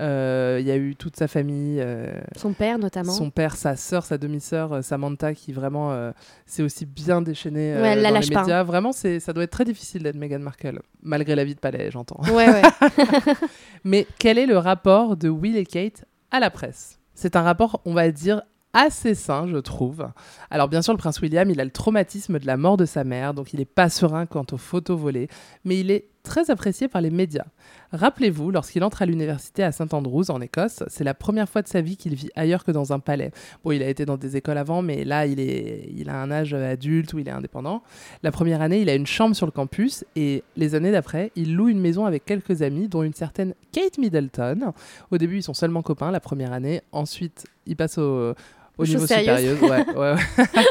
Euh, 0.00 0.58
Il 0.60 0.66
y 0.66 0.72
a 0.72 0.76
eu 0.76 0.96
toute 0.96 1.16
sa 1.16 1.28
famille, 1.28 1.78
euh, 1.80 2.12
Son 2.36 2.52
père, 2.52 2.78
notamment. 2.78 3.12
son 3.12 3.30
père, 3.30 3.54
sa 3.54 3.76
sœur, 3.76 4.04
sa 4.04 4.18
demi-sœur, 4.18 4.82
Samantha, 4.82 5.34
qui 5.34 5.52
vraiment 5.52 6.12
s'est 6.46 6.62
aussi 6.62 6.84
bien 6.86 7.22
déchaînée 7.22 7.74
Ouais, 7.76 7.94
la 7.94 8.10
dans 8.10 8.18
les 8.18 8.26
pas, 8.30 8.40
médias. 8.40 8.62
Vraiment, 8.64 8.90
c'est, 8.92 9.20
ça 9.20 9.32
doit 9.32 9.44
être 9.44 9.52
très 9.52 9.64
difficile 9.64 10.02
d'être 10.02 10.16
Meghan 10.16 10.40
Markle, 10.40 10.80
malgré 11.02 11.36
la 11.36 11.44
vie 11.44 11.54
de 11.54 11.60
palais, 11.60 11.90
j'entends. 11.92 12.20
Ouais, 12.32 12.48
ouais. 12.48 12.62
Mais 13.84 14.06
quel 14.18 14.38
est 14.38 14.46
le 14.46 14.58
rapport 14.58 15.16
de 15.16 15.28
Will 15.28 15.56
et 15.56 15.66
Kate 15.66 16.04
à 16.32 16.40
la 16.40 16.50
presse? 16.50 16.98
C'est 17.14 17.36
un 17.36 17.42
rapport, 17.42 17.80
on 17.84 17.94
va 17.94 18.10
dire, 18.10 18.42
assez 18.74 19.14
sain, 19.14 19.46
je 19.46 19.56
trouve. 19.56 20.08
Alors 20.50 20.68
bien 20.68 20.82
sûr, 20.82 20.92
le 20.92 20.98
prince 20.98 21.20
William, 21.20 21.48
il 21.48 21.60
a 21.60 21.64
le 21.64 21.70
traumatisme 21.70 22.38
de 22.38 22.46
la 22.46 22.56
mort 22.56 22.76
de 22.76 22.84
sa 22.84 23.04
mère, 23.04 23.32
donc 23.32 23.54
il 23.54 23.60
n'est 23.60 23.64
pas 23.64 23.88
serein 23.88 24.26
quant 24.26 24.44
aux 24.52 24.58
photos 24.58 24.98
volées, 24.98 25.28
mais 25.64 25.80
il 25.80 25.90
est 25.90 26.08
très 26.24 26.50
apprécié 26.50 26.88
par 26.88 27.02
les 27.02 27.10
médias. 27.10 27.44
Rappelez-vous, 27.92 28.50
lorsqu'il 28.50 28.82
entre 28.82 29.02
à 29.02 29.06
l'université 29.06 29.62
à 29.62 29.70
St 29.70 29.92
Andrews, 29.92 30.30
en 30.30 30.40
Écosse, 30.40 30.82
c'est 30.88 31.04
la 31.04 31.12
première 31.12 31.48
fois 31.48 31.60
de 31.60 31.68
sa 31.68 31.82
vie 31.82 31.98
qu'il 31.98 32.14
vit 32.14 32.30
ailleurs 32.34 32.64
que 32.64 32.72
dans 32.72 32.92
un 32.92 32.98
palais. 32.98 33.30
Bon, 33.62 33.72
il 33.72 33.82
a 33.82 33.88
été 33.88 34.06
dans 34.06 34.16
des 34.16 34.36
écoles 34.36 34.56
avant, 34.56 34.80
mais 34.80 35.04
là, 35.04 35.26
il, 35.26 35.38
est, 35.38 35.90
il 35.94 36.08
a 36.08 36.20
un 36.20 36.30
âge 36.30 36.54
adulte 36.54 37.12
où 37.12 37.18
il 37.18 37.28
est 37.28 37.32
indépendant. 37.32 37.82
La 38.22 38.32
première 38.32 38.62
année, 38.62 38.80
il 38.80 38.88
a 38.88 38.94
une 38.94 39.06
chambre 39.06 39.36
sur 39.36 39.46
le 39.46 39.52
campus, 39.52 40.04
et 40.16 40.42
les 40.56 40.74
années 40.74 40.92
d'après, 40.92 41.30
il 41.36 41.54
loue 41.54 41.68
une 41.68 41.80
maison 41.80 42.06
avec 42.06 42.24
quelques 42.24 42.62
amis, 42.62 42.88
dont 42.88 43.02
une 43.02 43.12
certaine 43.12 43.54
Kate 43.70 43.98
Middleton. 43.98 44.72
Au 45.10 45.18
début, 45.18 45.36
ils 45.36 45.42
sont 45.42 45.54
seulement 45.54 45.82
copains 45.82 46.10
la 46.10 46.20
première 46.20 46.52
année, 46.54 46.80
ensuite, 46.90 47.44
il 47.66 47.76
passe 47.76 47.98
au... 47.98 48.34
Au 48.78 48.84
niveau 48.84 49.06
supérieur, 49.06 49.38
ouais, 49.62 49.68
ouais, 49.68 49.96
ouais. 49.96 50.16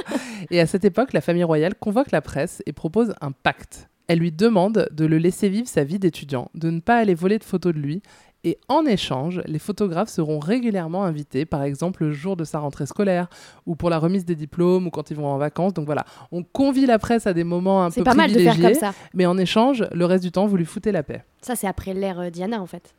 et 0.52 0.60
à 0.60 0.66
cette 0.68 0.86
époque, 0.86 1.14
la 1.14 1.22
famille 1.22 1.44
royale 1.44 1.74
convoque 1.76 2.12
la 2.12 2.22
presse 2.22 2.62
et 2.66 2.74
propose 2.74 3.14
un 3.22 3.32
pacte. 3.32 3.90
Elle 4.08 4.20
lui 4.20 4.32
demande 4.32 4.88
de 4.92 5.06
le 5.06 5.18
laisser 5.18 5.48
vivre 5.50 5.68
sa 5.68 5.84
vie 5.84 6.00
d'étudiant, 6.00 6.50
de 6.56 6.70
ne 6.70 6.80
pas 6.82 6.98
aller 6.98 7.14
voler 7.14 7.40
de 7.40 7.44
photos 7.44 7.74
de 7.74 7.80
lui. 7.80 8.02
Et 8.46 8.58
en 8.68 8.86
échange, 8.86 9.42
les 9.46 9.58
photographes 9.58 10.10
seront 10.10 10.38
régulièrement 10.38 11.06
invités, 11.06 11.46
par 11.46 11.64
exemple 11.64 12.04
le 12.04 12.12
jour 12.12 12.36
de 12.36 12.44
sa 12.44 12.60
rentrée 12.60 12.86
scolaire, 12.86 13.30
ou 13.66 13.78
pour 13.78 13.90
la 13.90 13.98
remise 14.00 14.26
des 14.26 14.36
diplômes, 14.36 14.88
ou 14.88 14.90
quand 14.90 15.10
ils 15.12 15.16
vont 15.16 15.28
en 15.28 15.38
vacances. 15.38 15.74
Donc 15.74 15.86
voilà, 15.86 16.04
on 16.34 16.44
convie 16.44 16.86
la 16.86 17.00
presse 17.00 17.26
à 17.26 17.34
des 17.34 17.46
moments 17.46 17.86
un 17.86 17.90
C'est 17.90 18.02
peu 18.02 18.04
pas 18.04 18.16
mal 18.16 18.34
de 18.34 18.40
faire 18.40 18.60
comme 18.60 18.74
ça. 18.74 18.94
mais 19.14 19.26
en 19.26 19.38
échange, 19.38 19.86
le 19.94 20.06
reste 20.06 20.26
du 20.26 20.32
temps, 20.34 20.46
vous 20.46 20.58
lui 20.58 20.66
foutez 20.66 20.92
la 20.92 21.04
paix. 21.04 21.24
Ça, 21.42 21.56
c'est 21.56 21.68
après 21.68 21.94
l'ère 21.94 22.20
euh, 22.20 22.30
Diana, 22.30 22.62
en 22.62 22.66
fait. 22.68 22.94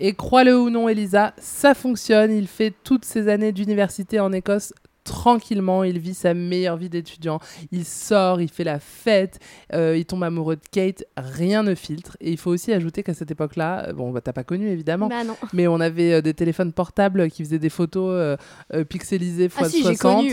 Et 0.00 0.12
crois-le 0.14 0.58
ou 0.58 0.70
non, 0.70 0.88
Elisa, 0.88 1.34
ça 1.38 1.74
fonctionne. 1.74 2.32
Il 2.32 2.48
fait 2.48 2.72
toutes 2.84 3.04
ses 3.04 3.28
années 3.28 3.52
d'université 3.52 4.18
en 4.20 4.32
Écosse 4.32 4.72
tranquillement. 5.04 5.84
Il 5.84 5.98
vit 5.98 6.14
sa 6.14 6.32
meilleure 6.34 6.76
vie 6.78 6.88
d'étudiant. 6.88 7.38
Il 7.70 7.84
sort, 7.84 8.40
il 8.40 8.48
fait 8.48 8.64
la 8.64 8.80
fête, 8.80 9.38
euh, 9.74 9.96
il 9.98 10.04
tombe 10.06 10.24
amoureux 10.24 10.56
de 10.56 10.62
Kate. 10.72 11.04
Rien 11.16 11.62
ne 11.62 11.74
filtre. 11.74 12.16
Et 12.20 12.30
il 12.32 12.38
faut 12.38 12.50
aussi 12.50 12.72
ajouter 12.72 13.02
qu'à 13.02 13.12
cette 13.14 13.30
époque-là, 13.30 13.88
euh, 13.88 13.92
bon, 13.92 14.10
bah, 14.10 14.20
t'as 14.22 14.32
pas 14.32 14.44
connu 14.44 14.66
évidemment, 14.68 15.08
Bah 15.08 15.22
non. 15.22 15.36
mais 15.52 15.66
on 15.68 15.78
avait 15.78 16.14
euh, 16.14 16.22
des 16.22 16.32
téléphones 16.34 16.72
portables 16.72 17.28
qui 17.30 17.44
faisaient 17.44 17.58
des 17.58 17.68
photos 17.68 18.36
euh, 18.72 18.84
pixelisées 18.84 19.44
x 19.44 19.56
Ah 19.60 19.68
si, 19.68 19.78
j'ai 19.84 19.94
60. 19.94 19.98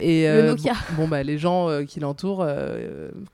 Et 0.00 0.28
le 0.28 0.42
Nokia. 0.48 0.74
bon, 0.96 1.08
bah, 1.08 1.22
les 1.22 1.38
gens 1.38 1.68
qui 1.86 1.98
l'entourent, 1.98 2.46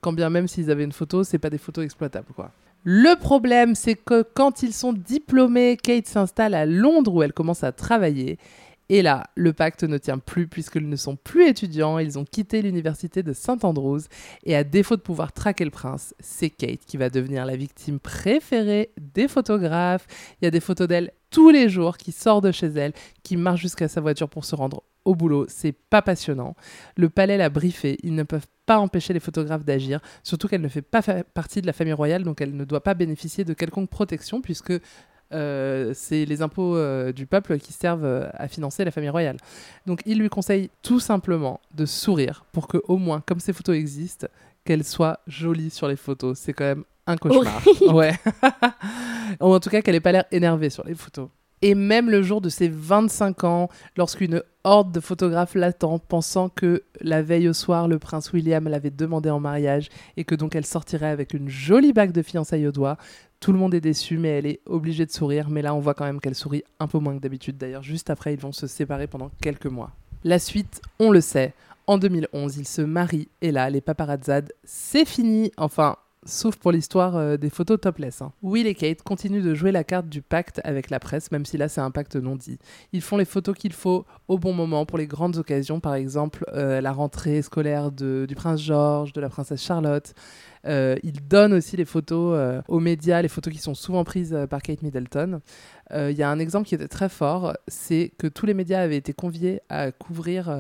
quand 0.00 0.12
bien 0.12 0.30
même 0.30 0.46
s'ils 0.48 0.70
avaient 0.70 0.84
une 0.84 0.92
photo, 0.92 1.24
c'est 1.24 1.38
pas 1.38 1.50
des 1.50 1.58
photos 1.58 1.84
exploitables, 1.84 2.32
quoi. 2.34 2.52
Le 2.88 3.18
problème, 3.18 3.74
c'est 3.74 3.96
que 3.96 4.22
quand 4.22 4.62
ils 4.62 4.72
sont 4.72 4.92
diplômés, 4.92 5.76
Kate 5.76 6.06
s'installe 6.06 6.54
à 6.54 6.66
Londres 6.66 7.12
où 7.12 7.22
elle 7.24 7.32
commence 7.32 7.64
à 7.64 7.72
travailler. 7.72 8.38
Et 8.88 9.02
là, 9.02 9.24
le 9.34 9.52
pacte 9.52 9.82
ne 9.82 9.98
tient 9.98 10.18
plus 10.18 10.46
puisqu'ils 10.46 10.88
ne 10.88 10.94
sont 10.94 11.16
plus 11.16 11.48
étudiants, 11.48 11.98
ils 11.98 12.16
ont 12.16 12.24
quitté 12.24 12.62
l'université 12.62 13.24
de 13.24 13.32
St 13.32 13.64
Andrews 13.64 14.02
et 14.44 14.54
à 14.54 14.62
défaut 14.62 14.94
de 14.94 15.00
pouvoir 15.00 15.32
traquer 15.32 15.64
le 15.64 15.72
prince, 15.72 16.14
c'est 16.20 16.48
Kate 16.48 16.84
qui 16.86 16.96
va 16.96 17.10
devenir 17.10 17.44
la 17.44 17.56
victime 17.56 17.98
préférée 17.98 18.92
des 19.00 19.26
photographes. 19.26 20.06
Il 20.40 20.44
y 20.44 20.48
a 20.48 20.52
des 20.52 20.60
photos 20.60 20.86
d'elle 20.86 21.10
tous 21.30 21.50
les 21.50 21.68
jours 21.68 21.96
qui 21.98 22.12
sort 22.12 22.40
de 22.40 22.52
chez 22.52 22.68
elle, 22.68 22.92
qui 23.24 23.36
marche 23.36 23.62
jusqu'à 23.62 23.88
sa 23.88 24.00
voiture 24.00 24.28
pour 24.28 24.44
se 24.44 24.54
rendre 24.54 24.84
au 25.06 25.14
boulot, 25.14 25.46
c'est 25.48 25.72
pas 25.72 26.02
passionnant. 26.02 26.54
Le 26.96 27.08
palais 27.08 27.36
l'a 27.38 27.48
briefé, 27.48 27.96
ils 28.02 28.14
ne 28.14 28.22
peuvent 28.24 28.46
pas 28.66 28.78
empêcher 28.78 29.12
les 29.14 29.20
photographes 29.20 29.64
d'agir, 29.64 30.00
surtout 30.22 30.48
qu'elle 30.48 30.60
ne 30.60 30.68
fait 30.68 30.82
pas 30.82 31.00
fa- 31.00 31.24
partie 31.24 31.62
de 31.62 31.66
la 31.66 31.72
famille 31.72 31.92
royale, 31.94 32.24
donc 32.24 32.40
elle 32.40 32.54
ne 32.56 32.64
doit 32.64 32.82
pas 32.82 32.94
bénéficier 32.94 33.44
de 33.44 33.54
quelconque 33.54 33.88
protection, 33.88 34.40
puisque 34.42 34.72
euh, 35.32 35.92
c'est 35.94 36.24
les 36.24 36.42
impôts 36.42 36.76
euh, 36.76 37.12
du 37.12 37.26
peuple 37.26 37.58
qui 37.58 37.72
servent 37.72 38.04
euh, 38.04 38.28
à 38.34 38.46
financer 38.48 38.84
la 38.84 38.90
famille 38.90 39.08
royale. 39.10 39.36
Donc 39.86 40.00
il 40.06 40.18
lui 40.18 40.28
conseille 40.28 40.70
tout 40.82 41.00
simplement 41.00 41.60
de 41.74 41.84
sourire 41.86 42.44
pour 42.52 42.68
que 42.68 42.78
au 42.88 42.96
moins, 42.96 43.20
comme 43.26 43.40
ces 43.40 43.52
photos 43.52 43.76
existent, 43.76 44.28
qu'elles 44.64 44.84
soient 44.84 45.20
jolies 45.26 45.70
sur 45.70 45.88
les 45.88 45.96
photos. 45.96 46.38
C'est 46.38 46.52
quand 46.52 46.64
même 46.64 46.84
un 47.06 47.16
cauchemar. 47.16 47.62
Ouais. 47.92 48.12
Ou 49.40 49.46
en 49.54 49.60
tout 49.60 49.70
cas 49.70 49.80
qu'elle 49.82 49.94
n'ait 49.94 50.00
pas 50.00 50.12
l'air 50.12 50.24
énervée 50.32 50.70
sur 50.70 50.84
les 50.84 50.94
photos. 50.94 51.28
Et 51.62 51.74
même 51.74 52.10
le 52.10 52.22
jour 52.22 52.40
de 52.40 52.48
ses 52.48 52.68
25 52.68 53.44
ans, 53.44 53.68
lorsqu'une 53.96 54.42
horde 54.66 54.90
de 54.92 55.00
photographes 55.00 55.54
l'attend, 55.54 55.98
pensant 55.98 56.48
que 56.48 56.82
la 57.00 57.22
veille 57.22 57.48
au 57.48 57.52
soir, 57.52 57.86
le 57.86 58.00
prince 58.00 58.32
William 58.32 58.66
l'avait 58.68 58.90
demandé 58.90 59.30
en 59.30 59.38
mariage 59.38 59.88
et 60.16 60.24
que 60.24 60.34
donc 60.34 60.56
elle 60.56 60.66
sortirait 60.66 61.08
avec 61.08 61.34
une 61.34 61.48
jolie 61.48 61.92
bague 61.92 62.10
de 62.10 62.20
fiançailles 62.20 62.66
au 62.66 62.72
doigt, 62.72 62.98
tout 63.38 63.52
le 63.52 63.58
monde 63.58 63.74
est 63.74 63.80
déçu, 63.80 64.18
mais 64.18 64.30
elle 64.30 64.46
est 64.46 64.60
obligée 64.66 65.06
de 65.06 65.12
sourire. 65.12 65.50
Mais 65.50 65.62
là, 65.62 65.72
on 65.74 65.78
voit 65.78 65.94
quand 65.94 66.04
même 66.04 66.20
qu'elle 66.20 66.34
sourit 66.34 66.64
un 66.80 66.88
peu 66.88 66.98
moins 66.98 67.14
que 67.16 67.20
d'habitude. 67.20 67.56
D'ailleurs, 67.56 67.84
juste 67.84 68.10
après, 68.10 68.34
ils 68.34 68.40
vont 68.40 68.52
se 68.52 68.66
séparer 68.66 69.06
pendant 69.06 69.30
quelques 69.40 69.66
mois. 69.66 69.92
La 70.24 70.38
suite, 70.40 70.80
on 70.98 71.10
le 71.12 71.20
sait. 71.20 71.54
En 71.86 71.98
2011, 71.98 72.56
ils 72.56 72.66
se 72.66 72.82
marient 72.82 73.28
et 73.42 73.52
là, 73.52 73.70
les 73.70 73.80
paparazzades, 73.80 74.52
c'est 74.64 75.04
fini. 75.04 75.52
Enfin, 75.56 75.96
sauf 76.26 76.56
pour 76.56 76.72
l'histoire 76.72 77.16
euh, 77.16 77.36
des 77.36 77.48
photos 77.48 77.80
topless. 77.80 78.20
hein. 78.20 78.32
Will 78.42 78.66
et 78.66 78.74
Kate 78.74 79.02
continuent 79.02 79.42
de 79.42 79.54
jouer 79.54 79.72
la 79.72 79.84
carte 79.84 80.08
du 80.08 80.20
pacte 80.20 80.60
avec 80.64 80.90
la 80.90 81.00
presse, 81.00 81.30
même 81.30 81.46
si 81.46 81.56
là, 81.56 81.68
c'est 81.68 81.80
un 81.80 81.90
pacte 81.90 82.16
non 82.16 82.36
dit. 82.36 82.58
Ils 82.92 83.00
font 83.00 83.16
les 83.16 83.24
photos 83.24 83.56
qu'il 83.56 83.72
faut 83.72 84.04
au 84.28 84.38
bon 84.38 84.52
moment 84.52 84.84
pour 84.84 84.98
les 84.98 85.06
grandes 85.06 85.36
occasions, 85.38 85.80
par 85.80 85.94
exemple 85.94 86.44
euh, 86.52 86.80
la 86.80 86.92
rentrée 86.92 87.40
scolaire 87.42 87.92
de- 87.92 88.26
du 88.28 88.34
prince 88.34 88.60
George, 88.60 89.12
de 89.12 89.20
la 89.20 89.28
princesse 89.28 89.62
Charlotte. 89.62 90.12
Euh, 90.66 90.96
ils 91.04 91.26
donnent 91.26 91.52
aussi 91.52 91.76
les 91.76 91.84
photos 91.84 92.34
euh, 92.36 92.60
aux 92.66 92.80
médias, 92.80 93.22
les 93.22 93.28
photos 93.28 93.52
qui 93.54 93.60
sont 93.60 93.74
souvent 93.74 94.02
prises 94.04 94.36
par 94.50 94.60
Kate 94.62 94.82
Middleton. 94.82 95.40
Il 95.94 96.16
y 96.16 96.24
a 96.24 96.28
un 96.28 96.40
exemple 96.40 96.66
qui 96.66 96.74
était 96.74 96.88
très 96.88 97.08
fort, 97.08 97.52
c'est 97.68 98.10
que 98.18 98.26
tous 98.26 98.44
les 98.44 98.54
médias 98.54 98.80
avaient 98.80 98.96
été 98.96 99.12
conviés 99.12 99.60
à 99.68 99.92
couvrir, 99.92 100.50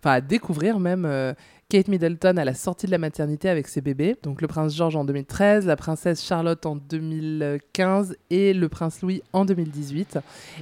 enfin 0.00 0.12
à 0.12 0.20
découvrir 0.20 0.78
même 0.80 1.04
euh, 1.04 1.32
Kate 1.68 1.88
Middleton 1.88 2.36
à 2.38 2.44
la 2.46 2.54
sortie 2.54 2.86
de 2.86 2.90
la 2.92 2.98
maternité 2.98 3.48
avec 3.48 3.68
ses 3.68 3.80
bébés. 3.82 4.16
Donc 4.22 4.40
le 4.40 4.48
prince 4.48 4.74
George 4.74 4.96
en 4.96 5.04
2013, 5.04 5.66
la 5.66 5.76
princesse 5.76 6.24
Charlotte 6.24 6.64
en 6.64 6.76
2015 6.76 8.16
et 8.30 8.54
le 8.54 8.68
prince 8.68 9.02
Louis 9.02 9.22
en 9.32 9.44
2018. 9.44 10.18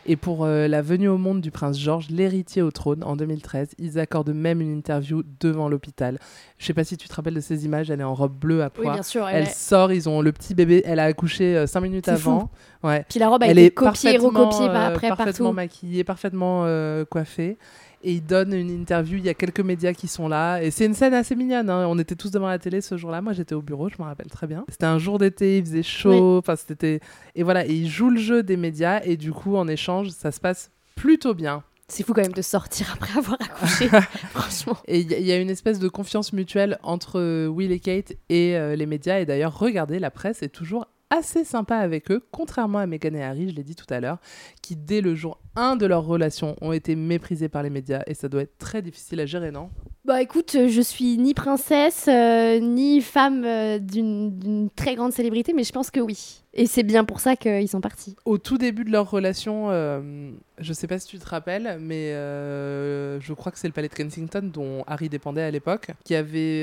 Et 0.06 0.16
pour 0.16 0.44
euh, 0.44 0.68
la 0.68 0.82
venue 0.82 1.08
au 1.08 1.18
monde 1.18 1.40
du 1.40 1.50
prince 1.50 1.78
George, 1.78 2.08
l'héritier 2.10 2.62
au 2.62 2.70
trône 2.70 3.02
en 3.04 3.16
2013, 3.16 3.70
ils 3.78 3.98
accordent 3.98 4.34
même 4.34 4.60
une 4.60 4.76
interview 4.76 5.22
devant 5.40 5.68
l'hôpital. 5.68 6.18
Je 6.58 6.66
sais 6.66 6.74
pas 6.74 6.84
si 6.84 6.96
tu 6.96 7.08
te 7.08 7.14
rappelles 7.14 7.34
de 7.34 7.40
ces 7.40 7.64
images, 7.64 7.90
elle 7.90 8.00
est 8.00 8.04
en 8.04 8.14
robe 8.14 8.36
bleue 8.36 8.62
à 8.62 8.66
Oui, 8.76 8.82
pois. 8.84 8.92
bien 8.94 9.02
sûr. 9.02 9.28
elle 9.28 9.44
elle- 9.44 9.48
sort, 9.48 9.92
ils 9.92 10.08
ont 10.08 10.20
le 10.20 10.32
petit 10.32 10.54
bébé, 10.54 10.82
elle 10.84 10.98
a 10.98 11.04
accouché 11.04 11.66
5 11.66 11.80
minutes 11.80 12.06
C'est 12.06 12.16
fou. 12.16 12.30
avant. 12.30 12.50
Ouais. 12.82 13.04
Puis 13.08 13.18
la 13.18 13.28
robe 13.28 13.42
a 13.42 13.46
Elle 13.46 13.58
été 13.58 13.66
est 13.66 13.70
copiée 13.70 14.10
et 14.10 14.12
parfaitement, 14.18 14.40
recopiée 14.48 14.66
par- 14.68 14.76
euh, 14.90 14.94
après 14.94 15.08
parfaitement 15.08 15.46
partout. 15.46 15.54
maquillée, 15.54 16.04
parfaitement 16.04 16.62
euh, 16.66 17.04
coiffée. 17.04 17.58
Et 18.02 18.12
il 18.12 18.22
donne 18.24 18.52
une 18.52 18.70
interview, 18.70 19.18
il 19.18 19.24
y 19.24 19.28
a 19.28 19.34
quelques 19.34 19.60
médias 19.60 19.92
qui 19.92 20.06
sont 20.06 20.28
là. 20.28 20.60
Et 20.62 20.70
c'est 20.70 20.84
une 20.86 20.94
scène 20.94 21.14
assez 21.14 21.34
mignonne. 21.34 21.68
hein. 21.70 21.86
On 21.88 21.98
était 21.98 22.14
tous 22.14 22.30
devant 22.30 22.46
la 22.48 22.58
télé 22.58 22.80
ce 22.80 22.96
jour-là. 22.96 23.20
Moi, 23.20 23.32
j'étais 23.32 23.54
au 23.54 23.62
bureau, 23.62 23.88
je 23.88 23.96
me 23.98 24.04
rappelle 24.04 24.28
très 24.30 24.46
bien. 24.46 24.64
C'était 24.68 24.86
un 24.86 24.98
jour 24.98 25.18
d'été, 25.18 25.58
il 25.58 25.64
faisait 25.64 25.82
chaud. 25.82 26.38
Enfin, 26.38 26.54
c'était... 26.56 27.00
Et 27.34 27.42
voilà, 27.42 27.66
et 27.66 27.72
il 27.72 27.88
joue 27.88 28.10
le 28.10 28.18
jeu 28.20 28.42
des 28.42 28.56
médias. 28.56 29.00
Et 29.04 29.16
du 29.16 29.32
coup, 29.32 29.56
en 29.56 29.66
échange, 29.66 30.10
ça 30.10 30.30
se 30.30 30.38
passe 30.40 30.70
plutôt 30.94 31.34
bien. 31.34 31.62
C'est 31.88 32.04
fou 32.04 32.12
quand 32.14 32.22
même 32.22 32.32
de 32.32 32.42
sortir 32.42 32.92
après 32.94 33.16
avoir 33.18 33.38
accouché. 33.40 33.88
Franchement. 34.30 34.76
Et 34.88 35.00
il 35.00 35.10
y, 35.10 35.14
a- 35.14 35.18
il 35.18 35.26
y 35.26 35.32
a 35.32 35.36
une 35.38 35.50
espèce 35.50 35.78
de 35.78 35.88
confiance 35.88 36.32
mutuelle 36.32 36.78
entre 36.82 37.20
euh, 37.20 37.46
Will 37.46 37.70
et 37.72 37.78
Kate 37.80 38.12
et 38.28 38.56
euh, 38.56 38.74
les 38.76 38.86
médias. 38.86 39.20
Et 39.20 39.24
d'ailleurs, 39.24 39.56
regardez, 39.58 39.98
la 40.00 40.10
presse 40.10 40.42
est 40.42 40.48
toujours 40.48 40.86
assez 41.10 41.44
sympa 41.44 41.76
avec 41.76 42.10
eux, 42.10 42.22
contrairement 42.32 42.78
à 42.78 42.86
Meghan 42.86 43.14
et 43.14 43.22
Harry, 43.22 43.48
je 43.50 43.54
l'ai 43.54 43.62
dit 43.62 43.76
tout 43.76 43.86
à 43.90 44.00
l'heure, 44.00 44.18
qui 44.62 44.76
dès 44.76 45.00
le 45.00 45.14
jour 45.14 45.38
1 45.54 45.76
de 45.76 45.86
leur 45.86 46.04
relation 46.04 46.56
ont 46.60 46.72
été 46.72 46.96
méprisés 46.96 47.48
par 47.48 47.62
les 47.62 47.70
médias. 47.70 48.02
Et 48.06 48.14
ça 48.14 48.28
doit 48.28 48.42
être 48.42 48.58
très 48.58 48.82
difficile 48.82 49.20
à 49.20 49.26
gérer, 49.26 49.50
non? 49.50 49.70
Bah 50.04 50.22
écoute, 50.22 50.54
euh, 50.54 50.68
je 50.68 50.80
suis 50.80 51.18
ni 51.18 51.34
princesse, 51.34 52.06
euh, 52.08 52.60
ni 52.60 53.00
femme 53.00 53.42
euh, 53.44 53.78
d'une 53.80 54.68
très 54.76 54.94
grande 54.94 55.12
célébrité, 55.12 55.52
mais 55.52 55.64
je 55.64 55.72
pense 55.72 55.90
que 55.90 55.98
oui. 55.98 56.42
Et 56.54 56.66
c'est 56.66 56.84
bien 56.84 57.04
pour 57.04 57.18
ça 57.18 57.34
qu'ils 57.34 57.68
sont 57.68 57.80
partis. 57.80 58.14
Au 58.24 58.38
tout 58.38 58.56
début 58.56 58.84
de 58.84 58.90
leur 58.90 59.10
relation, 59.10 59.70
euh, 59.70 60.30
je 60.58 60.72
sais 60.72 60.86
pas 60.86 60.98
si 60.98 61.08
tu 61.08 61.18
te 61.18 61.26
rappelles, 61.26 61.78
mais 61.80 62.10
je 62.12 63.32
crois 63.32 63.50
que 63.50 63.58
c'est 63.58 63.66
le 63.66 63.72
palais 63.72 63.88
de 63.88 63.94
Kensington 63.94 64.48
dont 64.52 64.84
Harry 64.86 65.08
dépendait 65.08 65.42
à 65.42 65.50
l'époque, 65.50 65.88
qui 66.04 66.14
avait 66.14 66.62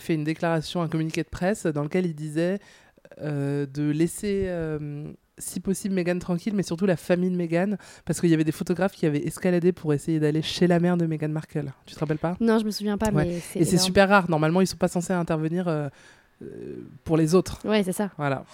fait 0.00 0.14
une 0.14 0.24
déclaration, 0.24 0.82
un 0.82 0.88
communiqué 0.88 1.22
de 1.22 1.28
presse 1.28 1.66
dans 1.66 1.82
lequel 1.84 2.06
il 2.06 2.14
disait 2.14 2.58
de 3.22 3.90
laisser, 3.90 4.44
euh, 4.46 5.12
si 5.38 5.60
possible, 5.60 5.94
Meghan 5.94 6.18
tranquille, 6.18 6.52
mais 6.54 6.62
surtout 6.62 6.86
la 6.86 6.96
famille 6.96 7.30
de 7.30 7.36
Meghan, 7.36 7.76
parce 8.04 8.20
qu'il 8.20 8.30
y 8.30 8.34
avait 8.34 8.44
des 8.44 8.52
photographes 8.52 8.92
qui 8.92 9.06
avaient 9.06 9.24
escaladé 9.26 9.72
pour 9.72 9.92
essayer 9.94 10.20
d'aller 10.20 10.42
chez 10.42 10.66
la 10.66 10.78
mère 10.80 10.96
de 10.96 11.06
Meghan 11.06 11.28
Markle. 11.28 11.72
Tu 11.86 11.94
te 11.94 12.00
rappelles 12.00 12.18
pas? 12.18 12.36
Non, 12.40 12.58
je 12.58 12.64
me 12.64 12.70
souviens 12.70 12.98
pas, 12.98 13.10
Ouais. 13.10 13.24
mais 13.24 13.40
c'est. 13.40 13.60
Et 13.60 13.64
c'est 13.64 13.78
super 13.78 14.08
rare. 14.08 14.28
Normalement, 14.30 14.60
ils 14.60 14.66
sont 14.66 14.76
pas 14.76 14.88
censés 14.88 15.12
intervenir 15.12 15.68
euh, 15.68 15.88
euh, 16.42 16.46
pour 17.04 17.16
les 17.16 17.34
autres. 17.34 17.58
Ouais, 17.66 17.82
c'est 17.82 17.92
ça. 17.92 18.10
Voilà. 18.18 18.44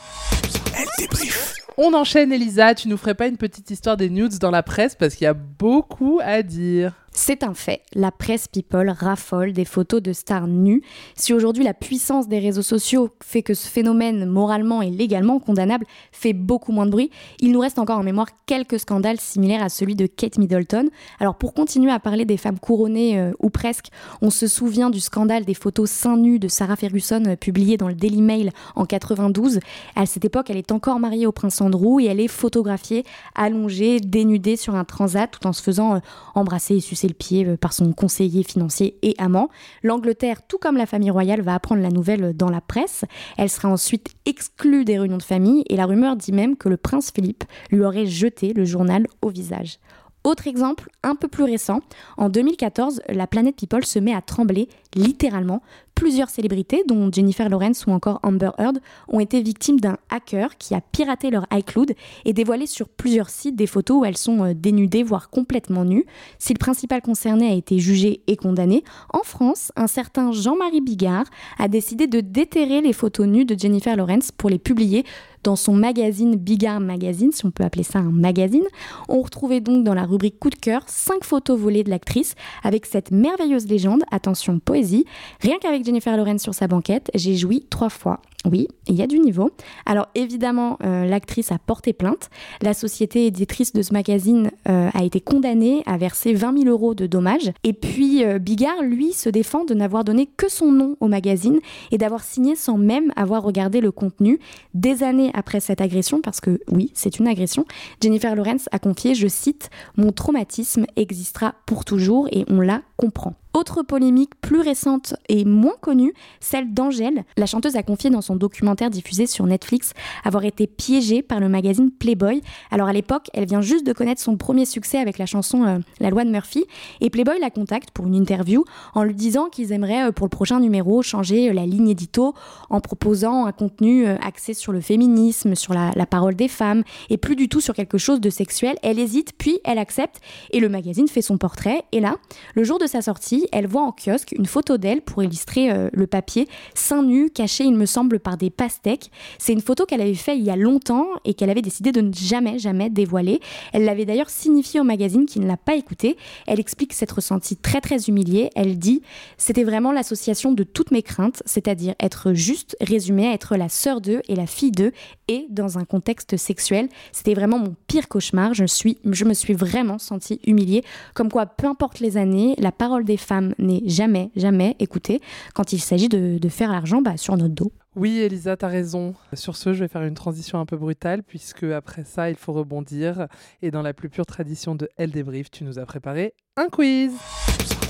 Elle 0.76 0.86
débrief. 0.98 1.54
On 1.80 1.94
enchaîne, 1.94 2.32
Elisa. 2.32 2.74
Tu 2.74 2.88
nous 2.88 2.96
ferais 2.96 3.14
pas 3.14 3.28
une 3.28 3.36
petite 3.36 3.70
histoire 3.70 3.96
des 3.96 4.10
nudes 4.10 4.38
dans 4.38 4.50
la 4.50 4.62
presse 4.64 4.94
parce 4.96 5.14
qu'il 5.14 5.24
y 5.24 5.28
a 5.28 5.34
beaucoup 5.34 6.20
à 6.22 6.42
dire. 6.42 6.92
C'est 7.20 7.42
un 7.42 7.52
fait. 7.52 7.82
La 7.94 8.12
presse 8.12 8.46
people 8.46 8.88
raffole 8.88 9.52
des 9.52 9.64
photos 9.64 10.00
de 10.00 10.12
stars 10.12 10.46
nues. 10.46 10.82
Si 11.16 11.34
aujourd'hui 11.34 11.64
la 11.64 11.74
puissance 11.74 12.28
des 12.28 12.38
réseaux 12.38 12.62
sociaux 12.62 13.10
fait 13.24 13.42
que 13.42 13.54
ce 13.54 13.66
phénomène 13.66 14.24
moralement 14.24 14.82
et 14.82 14.90
légalement 14.90 15.40
condamnable 15.40 15.84
fait 16.12 16.32
beaucoup 16.32 16.70
moins 16.70 16.86
de 16.86 16.92
bruit, 16.92 17.10
il 17.40 17.50
nous 17.50 17.58
reste 17.58 17.80
encore 17.80 17.98
en 17.98 18.04
mémoire 18.04 18.28
quelques 18.46 18.78
scandales 18.78 19.18
similaires 19.18 19.64
à 19.64 19.68
celui 19.68 19.96
de 19.96 20.06
Kate 20.06 20.38
Middleton. 20.38 20.90
Alors 21.18 21.34
pour 21.34 21.54
continuer 21.54 21.90
à 21.90 21.98
parler 21.98 22.24
des 22.24 22.36
femmes 22.36 22.60
couronnées 22.60 23.18
euh, 23.18 23.32
ou 23.40 23.50
presque, 23.50 23.88
on 24.22 24.30
se 24.30 24.46
souvient 24.46 24.88
du 24.88 25.00
scandale 25.00 25.44
des 25.44 25.54
photos 25.54 25.90
seins 25.90 26.16
nus 26.16 26.38
de 26.38 26.46
Sarah 26.46 26.76
Ferguson 26.76 27.24
euh, 27.26 27.34
publiées 27.34 27.76
dans 27.76 27.88
le 27.88 27.94
Daily 27.94 28.22
Mail 28.22 28.52
en 28.76 28.86
92. 28.86 29.58
À 29.96 30.06
cette 30.06 30.24
époque, 30.24 30.50
elle 30.50 30.56
est 30.56 30.70
encore 30.70 31.00
mariée 31.00 31.26
au 31.26 31.32
prince 31.32 31.60
Andrew 31.60 32.00
et 32.00 32.04
elle 32.04 32.20
est 32.20 32.28
photographiée 32.28 33.02
allongée, 33.34 33.98
dénudée 33.98 34.56
sur 34.56 34.76
un 34.76 34.84
transat 34.84 35.28
tout 35.28 35.44
en 35.48 35.52
se 35.52 35.62
faisant 35.62 35.96
euh, 35.96 35.98
embrasser 36.36 36.76
et 36.76 36.80
sucer 36.80 37.07
pied 37.14 37.46
euh, 37.46 37.56
par 37.56 37.72
son 37.72 37.92
conseiller 37.92 38.42
financier 38.42 38.98
et 39.02 39.14
amant. 39.18 39.48
L'Angleterre, 39.82 40.46
tout 40.46 40.58
comme 40.58 40.76
la 40.76 40.86
famille 40.86 41.10
royale, 41.10 41.40
va 41.40 41.54
apprendre 41.54 41.82
la 41.82 41.90
nouvelle 41.90 42.34
dans 42.34 42.50
la 42.50 42.60
presse. 42.60 43.04
Elle 43.36 43.50
sera 43.50 43.68
ensuite 43.68 44.10
exclue 44.26 44.84
des 44.84 44.98
réunions 44.98 45.16
de 45.16 45.22
famille 45.22 45.64
et 45.68 45.76
la 45.76 45.86
rumeur 45.86 46.16
dit 46.16 46.32
même 46.32 46.56
que 46.56 46.68
le 46.68 46.76
prince 46.76 47.10
Philippe 47.14 47.44
lui 47.70 47.82
aurait 47.82 48.06
jeté 48.06 48.52
le 48.52 48.64
journal 48.64 49.06
au 49.22 49.28
visage. 49.28 49.78
Autre 50.24 50.46
exemple, 50.46 50.90
un 51.02 51.14
peu 51.14 51.28
plus 51.28 51.44
récent, 51.44 51.80
en 52.16 52.28
2014, 52.28 53.02
la 53.08 53.26
planète 53.26 53.56
People 53.56 53.84
se 53.84 53.98
met 53.98 54.14
à 54.14 54.20
trembler, 54.20 54.68
littéralement. 54.94 55.62
Plusieurs 55.94 56.30
célébrités, 56.30 56.84
dont 56.86 57.10
Jennifer 57.10 57.48
Lawrence 57.48 57.86
ou 57.86 57.90
encore 57.90 58.20
Amber 58.22 58.50
Heard, 58.58 58.78
ont 59.08 59.18
été 59.20 59.42
victimes 59.42 59.80
d'un 59.80 59.96
hacker 60.10 60.56
qui 60.56 60.74
a 60.74 60.80
piraté 60.80 61.30
leur 61.30 61.46
iCloud 61.52 61.94
et 62.24 62.32
dévoilé 62.32 62.66
sur 62.66 62.88
plusieurs 62.88 63.30
sites 63.30 63.56
des 63.56 63.66
photos 63.66 64.00
où 64.00 64.04
elles 64.04 64.16
sont 64.16 64.44
euh, 64.44 64.54
dénudées, 64.54 65.02
voire 65.02 65.28
complètement 65.28 65.84
nues. 65.84 66.04
Si 66.38 66.52
le 66.52 66.58
principal 66.58 67.02
concerné 67.02 67.50
a 67.50 67.54
été 67.54 67.78
jugé 67.80 68.22
et 68.28 68.36
condamné, 68.36 68.84
en 69.12 69.24
France, 69.24 69.72
un 69.74 69.88
certain 69.88 70.30
Jean-Marie 70.30 70.82
Bigard 70.82 71.26
a 71.58 71.66
décidé 71.66 72.06
de 72.06 72.20
déterrer 72.20 72.80
les 72.80 72.92
photos 72.92 73.26
nues 73.26 73.44
de 73.44 73.58
Jennifer 73.58 73.96
Lawrence 73.96 74.30
pour 74.30 74.50
les 74.50 74.58
publier 74.58 75.04
dans 75.44 75.56
son 75.56 75.74
magazine 75.74 76.36
Bigard 76.36 76.80
Magazine, 76.80 77.32
si 77.32 77.46
on 77.46 77.50
peut 77.50 77.64
appeler 77.64 77.82
ça 77.82 77.98
un 77.98 78.10
magazine. 78.10 78.64
On 79.08 79.22
retrouvait 79.22 79.60
donc 79.60 79.84
dans 79.84 79.94
la 79.94 80.04
rubrique 80.04 80.38
coup 80.38 80.50
de 80.50 80.56
cœur 80.56 80.82
cinq 80.86 81.24
photos 81.24 81.58
volées 81.58 81.84
de 81.84 81.90
l'actrice 81.90 82.34
avec 82.62 82.86
cette 82.86 83.10
merveilleuse 83.10 83.66
légende, 83.66 84.02
attention 84.10 84.58
poésie, 84.58 85.04
rien 85.40 85.56
qu'avec 85.60 85.84
Jennifer 85.84 86.16
Lawrence 86.16 86.42
sur 86.42 86.54
sa 86.54 86.66
banquette, 86.66 87.10
j'ai 87.14 87.36
joui 87.36 87.66
trois 87.70 87.90
fois. 87.90 88.20
Oui, 88.44 88.68
il 88.86 88.94
y 88.94 89.02
a 89.02 89.08
du 89.08 89.18
niveau. 89.18 89.50
Alors 89.84 90.06
évidemment, 90.14 90.78
euh, 90.84 91.04
l'actrice 91.04 91.50
a 91.50 91.58
porté 91.58 91.92
plainte. 91.92 92.30
La 92.62 92.72
société 92.72 93.26
éditrice 93.26 93.72
de 93.72 93.82
ce 93.82 93.92
magazine 93.92 94.52
euh, 94.68 94.90
a 94.94 95.02
été 95.02 95.20
condamnée 95.20 95.82
à 95.86 95.98
verser 95.98 96.34
20 96.34 96.62
000 96.62 96.70
euros 96.70 96.94
de 96.94 97.06
dommages. 97.06 97.50
Et 97.64 97.72
puis 97.72 98.24
euh, 98.24 98.38
Bigard, 98.38 98.82
lui, 98.82 99.12
se 99.12 99.28
défend 99.28 99.64
de 99.64 99.74
n'avoir 99.74 100.04
donné 100.04 100.28
que 100.36 100.48
son 100.48 100.70
nom 100.70 100.96
au 101.00 101.08
magazine 101.08 101.58
et 101.90 101.98
d'avoir 101.98 102.22
signé 102.22 102.54
sans 102.54 102.78
même 102.78 103.12
avoir 103.16 103.42
regardé 103.42 103.80
le 103.80 103.90
contenu. 103.90 104.38
Des 104.72 105.02
années 105.02 105.27
après 105.34 105.60
cette 105.60 105.80
agression, 105.80 106.20
parce 106.20 106.40
que 106.40 106.60
oui, 106.70 106.90
c'est 106.94 107.18
une 107.18 107.28
agression, 107.28 107.64
Jennifer 108.02 108.34
Lawrence 108.34 108.68
a 108.72 108.78
confié, 108.78 109.14
je 109.14 109.28
cite, 109.28 109.70
Mon 109.96 110.12
traumatisme 110.12 110.86
existera 110.96 111.54
pour 111.66 111.84
toujours 111.84 112.28
et 112.32 112.44
on 112.48 112.60
l'a 112.60 112.82
comprend. 112.98 113.34
Autre 113.54 113.82
polémique 113.82 114.32
plus 114.40 114.60
récente 114.60 115.14
et 115.28 115.44
moins 115.44 115.74
connue, 115.80 116.12
celle 116.38 116.74
d'Angèle. 116.74 117.24
La 117.36 117.46
chanteuse 117.46 117.76
a 117.76 117.82
confié 117.82 118.10
dans 118.10 118.20
son 118.20 118.36
documentaire 118.36 118.90
diffusé 118.90 119.26
sur 119.26 119.46
Netflix 119.46 119.94
avoir 120.22 120.44
été 120.44 120.66
piégée 120.66 121.22
par 121.22 121.40
le 121.40 121.48
magazine 121.48 121.90
Playboy. 121.90 122.42
Alors 122.70 122.88
à 122.88 122.92
l'époque, 122.92 123.28
elle 123.32 123.46
vient 123.46 123.62
juste 123.62 123.86
de 123.86 123.92
connaître 123.92 124.20
son 124.20 124.36
premier 124.36 124.66
succès 124.66 124.98
avec 124.98 125.16
la 125.16 125.26
chanson 125.26 125.64
euh, 125.64 125.78
La 125.98 126.10
loi 126.10 126.24
de 126.24 126.30
Murphy 126.30 126.66
et 127.00 127.08
Playboy 127.08 127.40
la 127.40 127.50
contacte 127.50 127.90
pour 127.90 128.06
une 128.06 128.14
interview 128.14 128.64
en 128.94 129.02
lui 129.02 129.14
disant 129.14 129.48
qu'ils 129.48 129.72
aimeraient 129.72 130.08
euh, 130.08 130.12
pour 130.12 130.26
le 130.26 130.30
prochain 130.30 130.60
numéro 130.60 131.00
changer 131.02 131.48
euh, 131.48 131.52
la 131.52 131.64
ligne 131.64 131.88
édito 131.88 132.34
en 132.68 132.80
proposant 132.80 133.46
un 133.46 133.52
contenu 133.52 134.06
axé 134.06 134.54
sur 134.54 134.72
le 134.72 134.80
féminisme, 134.80 135.54
sur 135.54 135.72
la, 135.72 135.90
la 135.96 136.06
parole 136.06 136.36
des 136.36 136.48
femmes 136.48 136.82
et 137.10 137.16
plus 137.16 137.34
du 137.34 137.48
tout 137.48 137.60
sur 137.60 137.74
quelque 137.74 137.98
chose 137.98 138.20
de 138.20 138.30
sexuel. 138.30 138.76
Elle 138.82 138.98
hésite 138.98 139.32
puis 139.38 139.58
elle 139.64 139.78
accepte 139.78 140.20
et 140.50 140.60
le 140.60 140.68
magazine 140.68 141.08
fait 141.08 141.22
son 141.22 141.38
portrait 141.38 141.82
et 141.92 142.00
là, 142.00 142.16
le 142.54 142.64
jour 142.64 142.78
de 142.78 142.86
sa 142.88 143.02
sortie, 143.02 143.46
elle 143.52 143.66
voit 143.66 143.82
en 143.82 143.92
kiosque 143.92 144.32
une 144.36 144.46
photo 144.46 144.78
d'elle 144.78 145.02
pour 145.02 145.22
illustrer 145.22 145.70
euh, 145.70 145.88
le 145.92 146.06
papier, 146.06 146.48
seins 146.74 147.02
nus, 147.02 147.30
cachés, 147.30 147.64
il 147.64 147.74
me 147.74 147.86
semble, 147.86 148.18
par 148.18 148.36
des 148.36 148.50
pastèques. 148.50 149.10
C'est 149.38 149.52
une 149.52 149.60
photo 149.60 149.86
qu'elle 149.86 150.00
avait 150.00 150.14
faite 150.14 150.36
il 150.38 150.44
y 150.44 150.50
a 150.50 150.56
longtemps 150.56 151.06
et 151.24 151.34
qu'elle 151.34 151.50
avait 151.50 151.62
décidé 151.62 151.92
de 151.92 152.00
ne 152.00 152.12
jamais, 152.12 152.58
jamais 152.58 152.90
dévoiler. 152.90 153.40
Elle 153.72 153.84
l'avait 153.84 154.04
d'ailleurs 154.04 154.30
signifié 154.30 154.80
au 154.80 154.84
magazine 154.84 155.26
qui 155.26 155.40
ne 155.40 155.46
l'a 155.46 155.56
pas 155.56 155.76
écouté. 155.76 156.16
Elle 156.46 156.60
explique 156.60 156.92
s'être 156.92 157.16
ressentie 157.16 157.56
très, 157.56 157.80
très 157.80 158.08
humiliée. 158.08 158.50
Elle 158.54 158.78
dit 158.78 159.02
C'était 159.36 159.64
vraiment 159.64 159.92
l'association 159.92 160.52
de 160.52 160.64
toutes 160.64 160.90
mes 160.90 161.02
craintes, 161.02 161.42
c'est-à-dire 161.46 161.94
être 162.00 162.32
juste 162.32 162.76
résumée 162.80 163.28
à 163.28 163.32
être 163.32 163.56
la 163.56 163.68
sœur 163.68 164.00
d'eux 164.00 164.22
et 164.28 164.34
la 164.34 164.46
fille 164.46 164.72
d'eux 164.72 164.92
et 165.28 165.46
dans 165.50 165.78
un 165.78 165.84
contexte 165.84 166.36
sexuel. 166.36 166.88
C'était 167.12 167.34
vraiment 167.34 167.58
mon 167.58 167.76
pire 167.86 168.08
cauchemar. 168.08 168.54
Je, 168.54 168.64
suis, 168.64 168.98
je 169.04 169.24
me 169.24 169.34
suis 169.34 169.54
vraiment 169.54 169.98
sentie 169.98 170.40
humiliée. 170.46 170.84
Comme 171.14 171.30
quoi, 171.30 171.46
peu 171.46 171.66
importe 171.66 172.00
les 172.00 172.16
années, 172.16 172.54
la 172.58 172.72
parole 172.78 173.04
des 173.04 173.16
femmes 173.16 173.54
n'est 173.58 173.82
jamais, 173.84 174.30
jamais 174.36 174.76
écoutée 174.78 175.20
quand 175.54 175.72
il 175.72 175.80
s'agit 175.80 176.08
de, 176.08 176.38
de 176.38 176.48
faire 176.48 176.72
l'argent 176.72 177.02
bah, 177.02 177.16
sur 177.16 177.36
notre 177.36 177.54
dos. 177.54 177.72
Oui, 177.96 178.18
Elisa, 178.18 178.56
t'as 178.56 178.68
raison. 178.68 179.14
Sur 179.32 179.56
ce, 179.56 179.72
je 179.72 179.80
vais 179.80 179.88
faire 179.88 180.04
une 180.04 180.14
transition 180.14 180.60
un 180.60 180.66
peu 180.66 180.76
brutale, 180.76 181.24
puisque 181.24 181.64
après 181.64 182.04
ça, 182.04 182.30
il 182.30 182.36
faut 182.36 182.52
rebondir. 182.52 183.26
Et 183.60 183.72
dans 183.72 183.82
la 183.82 183.92
plus 183.92 184.08
pure 184.08 184.24
tradition 184.24 184.76
de 184.76 184.88
Elle 184.96 185.10
débrief, 185.10 185.50
tu 185.50 185.64
nous 185.64 185.80
as 185.80 185.84
préparé 185.84 186.34
un 186.56 186.68
quiz. 186.68 187.12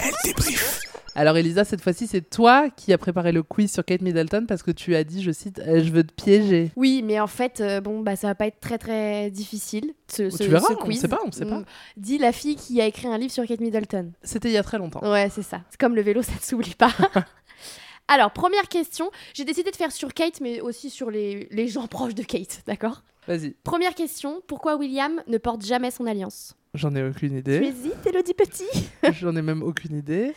Elle 0.02 0.14
débrief. 0.25 0.88
Alors, 1.18 1.37
Elisa, 1.37 1.64
cette 1.64 1.80
fois-ci, 1.80 2.06
c'est 2.06 2.20
toi 2.30 2.70
qui 2.70 2.92
as 2.92 2.98
préparé 2.98 3.32
le 3.32 3.42
quiz 3.42 3.72
sur 3.72 3.84
Kate 3.84 4.02
Middleton 4.02 4.44
parce 4.46 4.62
que 4.62 4.70
tu 4.70 4.94
as 4.94 5.02
dit, 5.02 5.20
je 5.20 5.32
cite, 5.32 5.60
je 5.66 5.90
veux 5.90 6.04
te 6.04 6.12
piéger. 6.12 6.70
Oui, 6.76 7.02
mais 7.04 7.18
en 7.18 7.26
fait, 7.26 7.60
euh, 7.60 7.80
bon, 7.80 8.02
bah, 8.02 8.14
ça 8.14 8.28
va 8.28 8.34
pas 8.37 8.46
être 8.46 8.60
très 8.60 8.78
très 8.78 9.28
difficile. 9.30 9.92
Ce, 10.12 10.30
ce- 10.30 10.44
tu 10.44 10.48
verras, 10.48 10.68
ce 10.68 10.75
on 10.75 10.76
quiz. 10.76 11.00
sait 11.00 11.08
pas, 11.08 11.18
on 11.26 11.32
sait 11.32 11.44
pas. 11.44 11.58
Mm. 11.58 11.64
Dit 11.96 12.18
la 12.18 12.30
fille 12.30 12.54
qui 12.54 12.80
a 12.80 12.87
écrit 12.87 13.08
un 13.08 13.18
livre 13.18 13.32
sur 13.32 13.44
Kate 13.46 13.58
Middleton. 13.60 14.12
C'était 14.22 14.48
il 14.48 14.52
y 14.54 14.58
a 14.58 14.62
très 14.62 14.78
longtemps. 14.78 15.00
Ouais, 15.10 15.28
c'est 15.28 15.42
ça. 15.42 15.62
C'est 15.70 15.80
comme 15.80 15.96
le 15.96 16.02
vélo, 16.02 16.22
ça 16.22 16.32
ne 16.34 16.40
s'oublie 16.40 16.76
pas. 16.76 16.92
Alors, 18.08 18.30
première 18.30 18.68
question. 18.68 19.10
J'ai 19.34 19.44
décidé 19.44 19.70
de 19.72 19.76
faire 19.76 19.90
sur 19.92 20.14
Kate, 20.14 20.40
mais 20.40 20.60
aussi 20.60 20.88
sur 20.88 21.10
les, 21.10 21.48
les 21.50 21.66
gens 21.68 21.88
proches 21.88 22.14
de 22.14 22.22
Kate, 22.22 22.62
d'accord? 22.68 23.02
Vas-y, 23.26 23.56
Première 23.64 23.94
question. 23.94 24.40
Pourquoi 24.46 24.76
William 24.76 25.20
ne 25.26 25.37
porte 25.38 25.64
jamais 25.66 25.90
son 25.90 26.06
alliance? 26.06 26.54
J'en 26.75 26.94
ai 26.94 27.02
aucune 27.02 27.32
Tu 27.32 27.38
idée. 27.38 27.56
hésites, 27.56 28.06
Elodie 28.06 28.34
Petit? 28.34 28.88
J'en 29.20 29.34
ai 29.37 29.42
même 29.42 29.62
aucune 29.62 29.96
idée. 29.96 30.32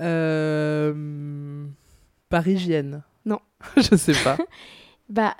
Euh... 0.00 1.64
Parisienne. 2.28 3.02
Non. 3.24 3.38
je 3.76 3.96
sais 3.96 4.14
pas. 4.24 4.36
Bah, 5.08 5.34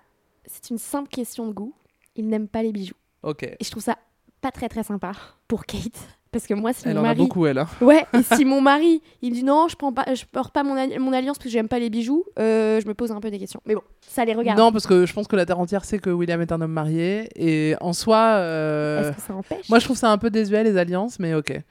c'est 0.45 0.69
une 0.69 0.77
simple 0.77 1.09
question 1.09 1.47
de 1.47 1.53
goût. 1.55 1.73
Il 2.15 2.29
n'aime 2.29 2.47
pas 2.47 2.63
les 2.63 2.73
bijoux. 2.73 2.97
Ok. 3.23 3.45
Et 3.45 3.57
je 3.65 3.71
trouve 3.71 3.83
ça 3.83 3.97
pas 4.43 4.51
très 4.51 4.69
très 4.69 4.83
sympa 4.83 5.13
pour 5.49 5.65
Kate. 5.65 5.99
Parce 6.31 6.47
que 6.47 6.53
moi, 6.53 6.75
si 6.75 6.87
Elle 6.89 6.95
mon 6.95 7.01
en 7.01 7.05
a 7.05 7.07
mari. 7.09 7.17
beaucoup, 7.19 7.47
elle. 7.47 7.57
hein. 7.57 7.67
Ouais, 7.81 8.05
et 8.13 8.23
si 8.23 8.45
mon 8.45 8.61
mari, 8.61 9.01
il 9.23 9.33
dit 9.33 9.45
non, 9.45 9.69
je 9.69 9.77
prends 9.77 9.93
pas, 9.95 10.13
je 10.15 10.25
porte 10.31 10.53
pas 10.53 10.63
mon 10.63 10.75
alliance 10.77 11.39
parce 11.39 11.45
que 11.45 11.49
j'aime 11.49 11.69
pas 11.69 11.79
les 11.79 11.89
bijoux, 11.89 12.25
euh, 12.39 12.81
je 12.83 12.87
me 12.89 12.93
pose 12.93 13.13
un 13.13 13.21
peu 13.21 13.31
des 13.31 13.39
questions. 13.39 13.61
Mais 13.65 13.75
bon, 13.75 13.83
ça 14.03 14.27
les 14.27 14.35
regarde. 14.35 14.59
Non, 14.59 14.73
parce 14.73 14.87
que 14.87 15.07
je 15.07 15.13
pense 15.15 15.27
que 15.27 15.37
la 15.37 15.47
terre 15.47 15.59
entière 15.61 15.87
sait 15.87 15.99
que 15.99 16.11
William 16.11 16.41
est 16.43 16.53
un 16.53 16.61
homme 16.61 16.73
marié. 16.73 17.31
Et 17.37 17.75
en 17.81 17.95
soi, 17.95 18.19
euh, 18.19 19.09
Est-ce 19.09 19.17
que 19.17 19.23
ça 19.23 19.35
empêche? 19.35 19.69
moi 19.71 19.79
je 19.79 19.85
trouve 19.87 19.97
ça 19.97 20.11
un 20.11 20.19
peu 20.19 20.29
désuet 20.29 20.65
les 20.65 20.77
alliances, 20.77 21.19
mais 21.19 21.33
ok. 21.35 21.63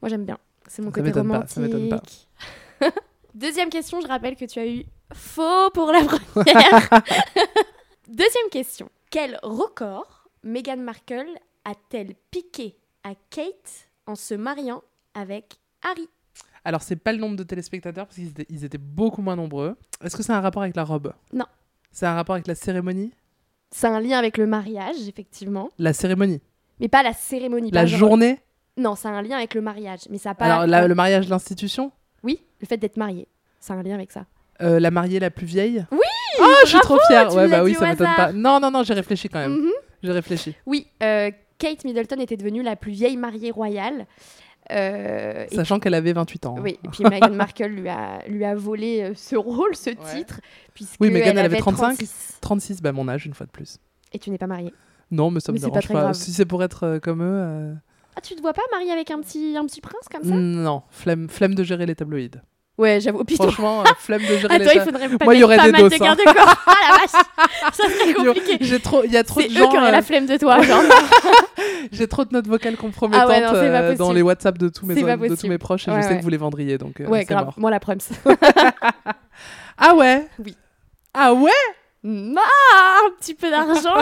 Moi, 0.00 0.08
j'aime 0.08 0.24
bien. 0.24 0.38
C'est 0.68 0.82
mon 0.82 0.88
Ça 0.88 0.94
côté 0.94 1.02
m'étonne 1.08 1.28
pas, 1.28 1.34
romantique. 1.34 1.54
ça 1.54 1.60
m'étonne 1.60 1.88
pas. 1.88 2.02
Deuxième 3.34 3.68
question, 3.70 4.00
je 4.00 4.06
rappelle 4.06 4.36
que 4.36 4.44
tu 4.46 4.58
as 4.58 4.66
eu 4.66 4.84
faux 5.12 5.70
pour 5.74 5.92
la 5.92 6.02
première. 6.04 6.90
Deuxième 8.08 8.48
question. 8.50 8.88
Quel 9.10 9.38
record 9.42 10.28
Meghan 10.42 10.76
Markle 10.78 11.26
a-t-elle 11.64 12.14
piqué 12.30 12.76
à 13.04 13.10
Kate 13.30 13.88
en 14.06 14.14
se 14.14 14.34
mariant 14.34 14.82
avec 15.14 15.56
Harry 15.82 16.08
Alors, 16.64 16.82
c'est 16.82 16.96
pas 16.96 17.12
le 17.12 17.18
nombre 17.18 17.36
de 17.36 17.42
téléspectateurs 17.42 18.06
parce 18.06 18.16
qu'ils 18.16 18.28
étaient, 18.28 18.46
ils 18.48 18.64
étaient 18.64 18.78
beaucoup 18.78 19.22
moins 19.22 19.36
nombreux. 19.36 19.76
Est-ce 20.02 20.16
que 20.16 20.22
c'est 20.22 20.32
un 20.32 20.40
rapport 20.40 20.62
avec 20.62 20.76
la 20.76 20.84
robe? 20.84 21.12
Non. 21.32 21.46
C'est 21.90 22.06
un 22.06 22.14
rapport 22.14 22.34
avec 22.34 22.46
la 22.46 22.54
cérémonie? 22.54 23.12
C'est 23.70 23.86
un 23.88 24.00
lien 24.00 24.18
avec 24.18 24.38
le 24.38 24.46
mariage, 24.46 25.08
effectivement. 25.08 25.70
La 25.78 25.92
cérémonie? 25.92 26.40
Mais 26.78 26.88
pas 26.88 27.02
la 27.02 27.12
cérémonie. 27.12 27.70
La 27.70 27.86
journée? 27.86 28.38
Non, 28.76 28.94
c'est 28.94 29.08
un 29.08 29.22
lien 29.22 29.36
avec 29.36 29.54
le 29.54 29.60
mariage. 29.60 30.00
Mais 30.10 30.18
ça 30.18 30.30
a 30.30 30.34
pas. 30.34 30.44
Alors, 30.46 30.66
la- 30.66 30.86
le 30.86 30.94
mariage, 30.94 31.28
l'institution 31.28 31.92
Oui, 32.22 32.42
le 32.60 32.66
fait 32.66 32.76
d'être 32.76 32.96
marié. 32.96 33.26
C'est 33.60 33.72
un 33.72 33.82
lien 33.82 33.94
avec 33.94 34.12
ça. 34.12 34.26
Euh, 34.62 34.80
La 34.80 34.90
mariée 34.90 35.18
la 35.20 35.30
plus 35.30 35.46
vieille? 35.46 35.84
Oui 35.92 35.98
Oh, 36.38 36.44
je 36.64 36.68
suis 36.68 36.80
trop 36.80 36.98
fière 37.06 37.34
Ouais, 37.34 37.48
bah 37.48 37.62
oui, 37.64 37.74
ça 37.74 37.88
m'étonne 37.88 38.08
pas. 38.16 38.32
Non, 38.32 38.60
non, 38.60 38.70
non, 38.70 38.82
j'ai 38.82 38.92
réfléchi 38.94 39.28
quand 39.28 39.38
même. 39.38 39.52
Mhm. 39.52 39.70
J'ai 40.02 40.12
réfléchi. 40.12 40.54
Oui, 40.66 40.86
euh, 41.02 41.30
Kate 41.58 41.84
Middleton 41.84 42.20
était 42.20 42.36
devenue 42.36 42.62
la 42.62 42.76
plus 42.76 42.92
vieille 42.92 43.16
mariée 43.16 43.50
royale. 43.50 44.06
Euh, 44.72 45.46
Sachant 45.52 45.78
qu'elle 45.78 45.94
avait 45.94 46.12
28 46.12 46.46
ans. 46.46 46.56
hein. 46.58 46.62
Oui, 46.62 46.78
et 46.84 46.88
puis 46.88 47.04
Meghan 47.10 47.30
Markle 47.34 47.66
lui 47.66 47.88
a, 47.88 48.18
lui 48.28 48.44
a 48.44 48.54
volé 48.54 49.12
ce 49.14 49.36
rôle, 49.36 49.74
ce 49.76 49.90
titre, 49.90 50.40
puisque 50.74 51.00
Oui, 51.00 51.10
Meghan, 51.10 51.30
elle 51.30 51.38
avait 51.38 51.46
avait 51.46 51.58
35. 51.58 51.94
36. 51.96 52.38
36, 52.40 52.82
bah 52.82 52.92
mon 52.92 53.08
âge, 53.08 53.26
une 53.26 53.34
fois 53.34 53.46
de 53.46 53.52
plus. 53.52 53.78
Et 54.12 54.18
tu 54.18 54.30
n'es 54.30 54.38
pas 54.38 54.46
mariée. 54.46 54.72
Non, 55.10 55.30
mais 55.30 55.40
ça 55.40 55.52
me 55.52 55.56
Mais 55.56 55.60
pas 55.62 55.66
dérange 55.68 55.88
pas. 55.88 56.00
grave. 56.00 56.14
Si 56.14 56.32
c'est 56.32 56.46
pour 56.46 56.62
être 56.64 56.98
comme 56.98 57.22
eux. 57.22 57.74
Ah, 58.16 58.20
tu 58.22 58.34
te 58.34 58.40
vois 58.40 58.54
pas 58.54 58.62
mariée 58.72 58.92
avec 58.92 59.10
un 59.10 59.20
petit, 59.20 59.56
un 59.58 59.66
petit 59.66 59.80
prince 59.80 60.06
comme 60.10 60.22
ça? 60.22 60.34
Non, 60.34 60.82
flemme, 60.90 61.28
flemme 61.28 61.54
de 61.54 61.62
gérer 61.62 61.84
les 61.86 61.94
tabloïds. 61.94 62.40
Ouais, 62.78 62.98
j'avoue. 63.00 63.22
Franchement, 63.34 63.82
euh, 63.82 63.84
flemme 63.98 64.22
de 64.22 64.36
gérer 64.38 64.54
à 64.54 64.58
les 64.58 64.64
toi, 64.64 64.74
il 64.74 64.78
tabloïds. 64.78 65.02
faudrait 65.02 65.18
pas, 65.18 65.24
Moi, 65.26 65.34
il 65.34 65.40
y 65.40 65.44
aurait 65.44 65.58
des 65.58 65.72
doses, 65.72 65.90
de 65.98 66.02
hein. 66.04 66.16
Ah 66.66 66.74
la 66.90 66.98
vache 66.98 67.74
Ça 67.74 67.84
serait 67.88 68.12
compliqué. 68.14 68.56
J'ai 68.60 68.80
trop, 68.80 69.02
il 69.04 69.12
y 69.12 69.16
a 69.16 69.24
trop 69.24 69.40
de 69.42 69.48
gens. 69.48 69.68
qui 69.70 69.76
auraient 69.76 69.88
euh, 69.88 69.92
la 69.92 70.02
flemme 70.02 70.26
de 70.26 70.36
toi. 70.36 70.58
J'ai 71.92 72.08
trop 72.08 72.24
de 72.24 72.32
notes 72.32 72.46
vocales 72.46 72.76
compromettantes 72.76 73.22
Ah 73.24 73.28
ouais, 73.28 73.40
non, 73.40 73.48
c'est 73.48 73.70
pas 73.70 73.82
euh, 73.82 73.94
dans 73.96 74.12
les 74.12 74.22
WhatsApp 74.22 74.58
de 74.58 74.68
tous 74.68 74.86
mes, 74.86 74.94
de 74.94 75.34
tous 75.36 75.46
mes 75.46 75.58
proches 75.58 75.86
et 75.88 75.90
Ouais, 75.90 75.98
je 75.98 76.02
sais 76.02 76.08
ouais. 76.14 76.18
que 76.18 76.22
vous 76.22 76.28
les 76.30 76.36
vendriez 76.36 76.78
donc 76.78 77.00
euh, 77.00 77.06
ouais, 77.06 77.24
grave. 77.24 77.44
mort. 77.46 77.54
Moi, 77.58 77.70
la 77.70 77.80
preuve. 77.80 77.98
Ah 79.78 79.94
ouais? 79.94 80.26
Oui. 80.44 80.56
Ah 81.14 81.32
ouais? 81.34 81.50
Ah, 82.04 82.98
un 83.06 83.10
petit 83.20 83.34
peu 83.34 83.50
d'argent. 83.50 83.94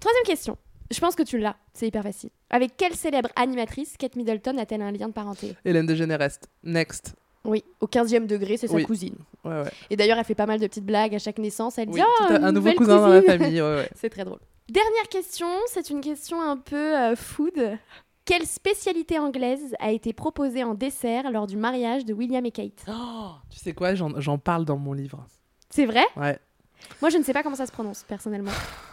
Troisième 0.00 0.24
question. 0.26 0.56
Je 0.92 1.00
pense 1.00 1.14
que 1.14 1.22
tu 1.22 1.38
l'as. 1.38 1.56
C'est 1.74 1.86
hyper 1.86 2.02
facile. 2.02 2.30
Avec 2.50 2.76
quelle 2.76 2.94
célèbre 2.94 3.30
animatrice 3.36 3.96
Kate 3.96 4.16
Middleton 4.16 4.58
a-t-elle 4.58 4.82
un 4.82 4.92
lien 4.92 5.08
de 5.08 5.12
parenté? 5.12 5.56
Hélène 5.64 5.86
DeGeneres. 5.86 6.38
Next. 6.62 7.14
Oui, 7.44 7.64
au 7.80 7.86
15e 7.86 8.26
degré, 8.26 8.56
c'est 8.56 8.68
sa 8.68 8.74
Oui. 8.74 8.84
cousine. 8.84 9.16
Ouais, 9.44 9.62
ouais. 9.62 9.70
Et 9.90 9.96
d'ailleurs, 9.96 10.18
elle 10.18 10.24
fait 10.24 10.34
pas 10.36 10.46
mal 10.46 10.60
de 10.60 10.66
petites 10.66 10.86
blagues 10.86 11.14
à 11.14 11.18
chaque 11.18 11.38
naissance. 11.38 11.76
Elle 11.78 11.88
dit 11.88 12.00
Oui, 12.00 12.06
une 12.36 12.44
un 12.44 12.52
nouveau 12.52 12.72
cousin 12.74 12.96
dans 12.98 13.08
la 13.08 13.22
famille. 13.22 13.60
Ouais, 13.60 13.76
ouais. 13.76 13.88
C'est 13.96 14.10
très 14.10 14.24
drôle. 14.24 14.38
Dernière 14.68 15.08
question, 15.10 15.48
c'est 15.66 15.90
une 15.90 16.00
question 16.00 16.40
un 16.40 16.56
peu 16.56 16.96
euh, 16.96 17.16
food. 17.16 17.76
Quelle 18.24 18.46
spécialité 18.46 19.18
anglaise 19.18 19.74
a 19.80 19.90
été 19.90 20.12
proposée 20.12 20.62
en 20.62 20.74
dessert 20.74 21.30
lors 21.32 21.48
du 21.48 21.56
mariage 21.56 22.04
de 22.04 22.14
William 22.14 22.46
et 22.46 22.52
Kate? 22.52 22.84
Tu 23.50 23.58
sais 23.58 23.72
quoi 23.72 23.94
J'en 23.96 24.18
j'en 24.20 24.38
parle 24.38 24.64
dans 24.64 24.76
mon 24.78 24.92
livre. 24.92 25.26
C'est 25.68 25.84
vrai? 25.84 26.04
Ouais. 26.16 26.38
Moi, 27.00 27.10
je 27.10 27.18
ne 27.18 27.24
sais 27.24 27.32
pas 27.32 27.42
comment 27.42 27.56
ça 27.56 27.66
se 27.66 27.72
prononce, 27.72 28.04
personnellement. 28.04 28.52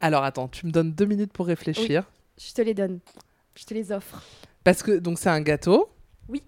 Alors 0.00 0.24
attends, 0.24 0.48
tu 0.48 0.66
me 0.66 0.70
donnes 0.70 0.92
deux 0.92 1.06
minutes 1.06 1.32
pour 1.32 1.46
réfléchir. 1.46 2.04
Je 2.38 2.52
te 2.52 2.62
les 2.62 2.74
donne. 2.74 3.00
Je 3.54 3.64
te 3.64 3.74
les 3.74 3.90
offre. 3.90 4.22
Parce 4.64 4.82
que 4.82 4.92
donc 4.98 5.18
c'est 5.18 5.28
un 5.30 5.40
gâteau. 5.40 5.88
Oui. 6.28 6.42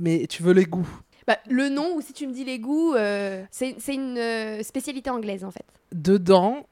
Mais 0.00 0.26
tu 0.26 0.42
veux 0.42 0.52
les 0.52 0.64
goûts? 0.64 0.88
Bah, 1.26 1.38
le 1.48 1.68
nom, 1.68 1.96
ou 1.96 2.00
si 2.00 2.12
tu 2.12 2.26
me 2.26 2.32
dis 2.32 2.44
les 2.44 2.58
goûts, 2.58 2.94
euh, 2.94 3.44
c'est 3.50 3.76
c'est 3.78 3.94
une 3.94 4.18
euh, 4.18 4.62
spécialité 4.62 5.08
anglaise, 5.08 5.44
en 5.44 5.50
fait. 5.52 5.64
Dedans, 5.92 6.66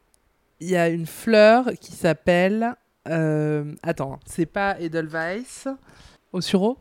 il 0.59 0.69
y 0.71 0.77
a 0.77 0.89
une 0.89 1.07
fleur 1.07 1.71
qui 1.81 1.93
s'appelle. 1.93 2.75
euh, 3.09 3.75
Attends, 3.83 4.19
c'est 4.27 4.47
pas 4.47 4.79
Edelweiss? 4.81 5.69
Au 6.33 6.41
sureau? 6.41 6.79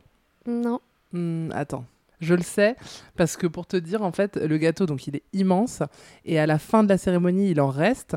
Non. 0.47 0.81
Hmm, 1.13 1.51
attends, 1.53 1.85
je 2.19 2.33
le 2.33 2.41
sais 2.41 2.75
parce 3.15 3.38
que 3.38 3.47
pour 3.47 3.65
te 3.65 3.77
dire 3.77 4.01
en 4.03 4.12
fait, 4.12 4.35
le 4.38 4.57
gâteau 4.57 4.85
donc 4.85 5.07
il 5.07 5.15
est 5.15 5.23
immense 5.33 5.81
et 6.25 6.39
à 6.39 6.45
la 6.45 6.59
fin 6.59 6.83
de 6.83 6.89
la 6.89 6.97
cérémonie 6.97 7.49
il 7.51 7.62
en 7.62 7.69
reste. 7.69 8.15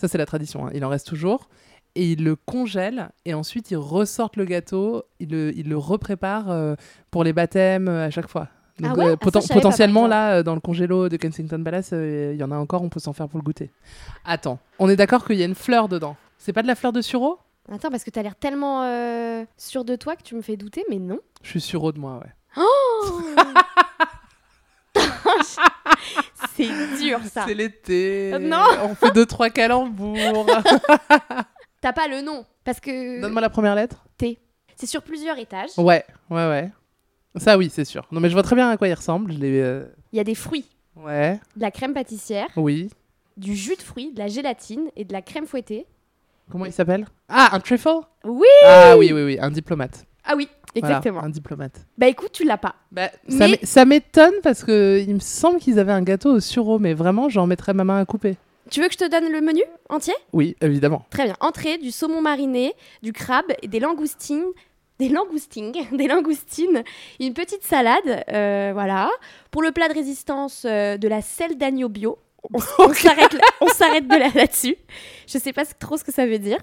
Ça 0.00 0.08
c'est 0.08 0.16
la 0.16 0.24
tradition, 0.24 0.66
hein, 0.66 0.70
il 0.72 0.82
en 0.82 0.88
reste 0.88 1.06
toujours 1.06 1.50
et 1.94 2.12
ils 2.12 2.24
le 2.24 2.34
congèlent 2.36 3.10
et 3.26 3.34
ensuite 3.34 3.70
ils 3.70 3.76
ressortent 3.76 4.36
le 4.36 4.46
gâteau, 4.46 5.02
ils 5.18 5.28
le, 5.28 5.54
ils 5.54 5.68
le 5.68 5.76
repréparent 5.76 6.50
euh, 6.50 6.74
pour 7.10 7.22
les 7.22 7.34
baptêmes 7.34 7.86
euh, 7.86 8.06
à 8.06 8.10
chaque 8.10 8.26
fois. 8.28 8.48
Donc 8.78 8.92
Ah 8.94 8.98
ouais? 8.98 9.06
euh, 9.08 9.16
Ah, 9.20 9.24
ça, 9.30 9.40
par 9.40 9.52
potentiellement 9.54 10.06
là 10.06 10.42
dans 10.42 10.54
le 10.54 10.60
congélo 10.62 11.10
de 11.10 11.18
Kensington 11.18 11.62
Palace, 11.62 11.90
il 11.92 12.34
y 12.36 12.42
en 12.42 12.50
a 12.50 12.56
encore, 12.56 12.80
on 12.80 12.88
peut 12.88 12.98
s'en 12.98 13.12
faire 13.12 13.28
pour 13.28 13.38
le 13.38 13.42
goûter. 13.44 13.70
Attends, 14.24 14.58
on 14.78 14.88
est 14.88 14.96
d'accord 14.96 15.26
qu'il 15.26 15.36
y 15.36 15.42
a 15.42 15.46
une 15.46 15.54
fleur 15.54 15.86
dedans. 15.88 16.16
C'est 16.38 16.54
pas 16.54 16.62
de 16.62 16.66
la 16.66 16.74
fleur 16.76 16.94
de 16.94 17.02
sureau? 17.02 17.38
Attends, 17.70 17.90
parce 17.90 18.02
que 18.04 18.08
t'as 18.10 18.22
l'air 18.22 18.36
tellement 18.36 18.82
sûr 19.58 19.84
de 19.84 19.96
toi 19.96 20.16
que 20.16 20.22
tu 20.22 20.34
me 20.34 20.40
fais 20.40 20.56
douter, 20.56 20.82
mais 20.88 20.98
non. 20.98 21.18
Je 21.42 21.50
suis 21.50 21.60
sur 21.60 21.92
de 21.92 21.98
moi, 22.00 22.22
ouais. 22.24 22.32
Oh 22.56 23.20
C'est 26.66 27.02
dur 27.02 27.20
ça. 27.24 27.44
C'est 27.46 27.54
l'été. 27.54 28.32
Euh, 28.34 28.38
non. 28.38 28.64
On 28.84 28.94
fait 28.94 29.10
deux, 29.12 29.26
trois 29.26 29.50
calembours. 29.50 30.46
T'as 31.80 31.92
pas 31.92 32.08
le 32.08 32.20
nom 32.20 32.44
parce 32.64 32.80
que 32.80 33.20
Donne-moi 33.20 33.40
la 33.40 33.50
première 33.50 33.74
lettre. 33.74 34.04
c'est 34.18 34.86
sur 34.86 35.02
plusieurs 35.02 35.38
étages. 35.38 35.70
Ouais, 35.78 36.04
ouais, 36.30 36.48
ouais. 36.48 36.70
Ça, 37.36 37.56
oui, 37.56 37.70
c'est 37.72 37.84
sûr. 37.84 38.06
Non, 38.10 38.20
mais 38.20 38.28
je 38.28 38.34
vois 38.34 38.42
très 38.42 38.56
bien 38.56 38.68
à 38.70 38.76
quoi 38.76 38.88
il 38.88 38.94
ressemble. 38.94 39.32
Euh, 39.40 39.86
Il 40.12 40.16
y 40.16 40.20
a 40.20 40.24
des 40.24 40.34
fruits, 40.34 40.66
Ouais, 40.96 41.38
de 41.56 41.60
la 41.62 41.70
crème 41.70 41.94
pâtissière, 41.94 42.48
oui. 42.56 42.90
du 43.36 43.54
jus 43.54 43.76
de 43.76 43.82
fruits, 43.82 44.12
de 44.12 44.18
la 44.18 44.26
gélatine 44.26 44.90
et 44.96 45.04
de 45.04 45.12
la 45.12 45.22
crème 45.22 45.46
fouettée. 45.46 45.86
Comment 46.50 46.66
il 46.66 46.72
s'appelle? 46.72 47.06
Ah, 47.28 47.50
un 47.52 47.60
trifle 47.60 48.00
Oui. 48.24 48.46
Ah, 48.66 48.96
oui, 48.98 49.12
oui, 49.12 49.22
oui. 49.22 49.38
Un 49.40 49.50
diplomate. 49.50 50.04
Ah 50.24 50.34
oui, 50.36 50.48
Voilà, 50.76 50.96
exactement. 50.98 51.22
un 51.24 51.28
diplomate. 51.30 51.84
Bah 51.98 52.06
écoute, 52.08 52.30
tu 52.32 52.44
l'as 52.44 52.58
pas. 52.58 52.76
Bah, 52.92 53.10
ça 53.28 53.48
Mais- 53.48 53.58
ça 53.62 53.84
m'étonne 53.84 54.34
parce 54.42 54.62
que 54.64 55.02
il 55.06 55.14
me 55.14 55.20
semble 55.20 55.58
qu'ils 55.58 55.78
avaient 55.78 55.92
un 55.92 56.02
gâteau 56.02 56.32
au 56.34 56.40
sureau, 56.40 56.78
mais 56.78 56.94
vraiment, 56.94 57.28
j'en 57.28 57.46
mettrais 57.46 57.74
ma 57.74 57.84
main 57.84 57.98
à 58.00 58.04
couper. 58.04 58.36
Tu 58.70 58.80
veux 58.80 58.86
que 58.86 58.92
je 58.92 58.98
te 58.98 59.08
donne 59.10 59.32
le 59.32 59.40
menu 59.40 59.62
entier? 59.88 60.14
Oui, 60.32 60.54
évidemment. 60.60 61.04
Très 61.10 61.24
bien. 61.24 61.34
Entrée, 61.40 61.78
du 61.78 61.90
saumon 61.90 62.20
mariné, 62.22 62.74
du 63.02 63.12
crabe, 63.12 63.46
et 63.62 63.66
des 63.68 63.80
langoustines, 63.80 64.44
des 65.00 65.08
langoustines, 65.08 65.72
des 65.92 66.06
langoustines, 66.06 66.84
une 67.18 67.34
petite 67.34 67.64
salade, 67.64 68.24
euh, 68.32 68.70
voilà. 68.72 69.10
Pour 69.50 69.62
le 69.62 69.72
plat 69.72 69.88
de 69.88 69.94
résistance, 69.94 70.64
euh, 70.68 70.96
de 70.98 71.08
la 71.08 71.20
selle 71.20 71.58
d'agneau 71.58 71.88
bio. 71.88 72.18
On, 72.54 72.58
on 72.78 72.92
s'arrête 72.94 73.32
là- 73.34 73.40
on 73.60 73.66
s'arrête 73.66 74.06
de 74.06 74.14
là 74.16 74.28
là-dessus. 74.34 74.76
Je 75.26 75.36
sais 75.38 75.52
pas 75.52 75.64
trop 75.66 75.96
ce 75.96 76.04
que 76.04 76.12
ça 76.12 76.24
veut 76.26 76.38
dire. 76.38 76.58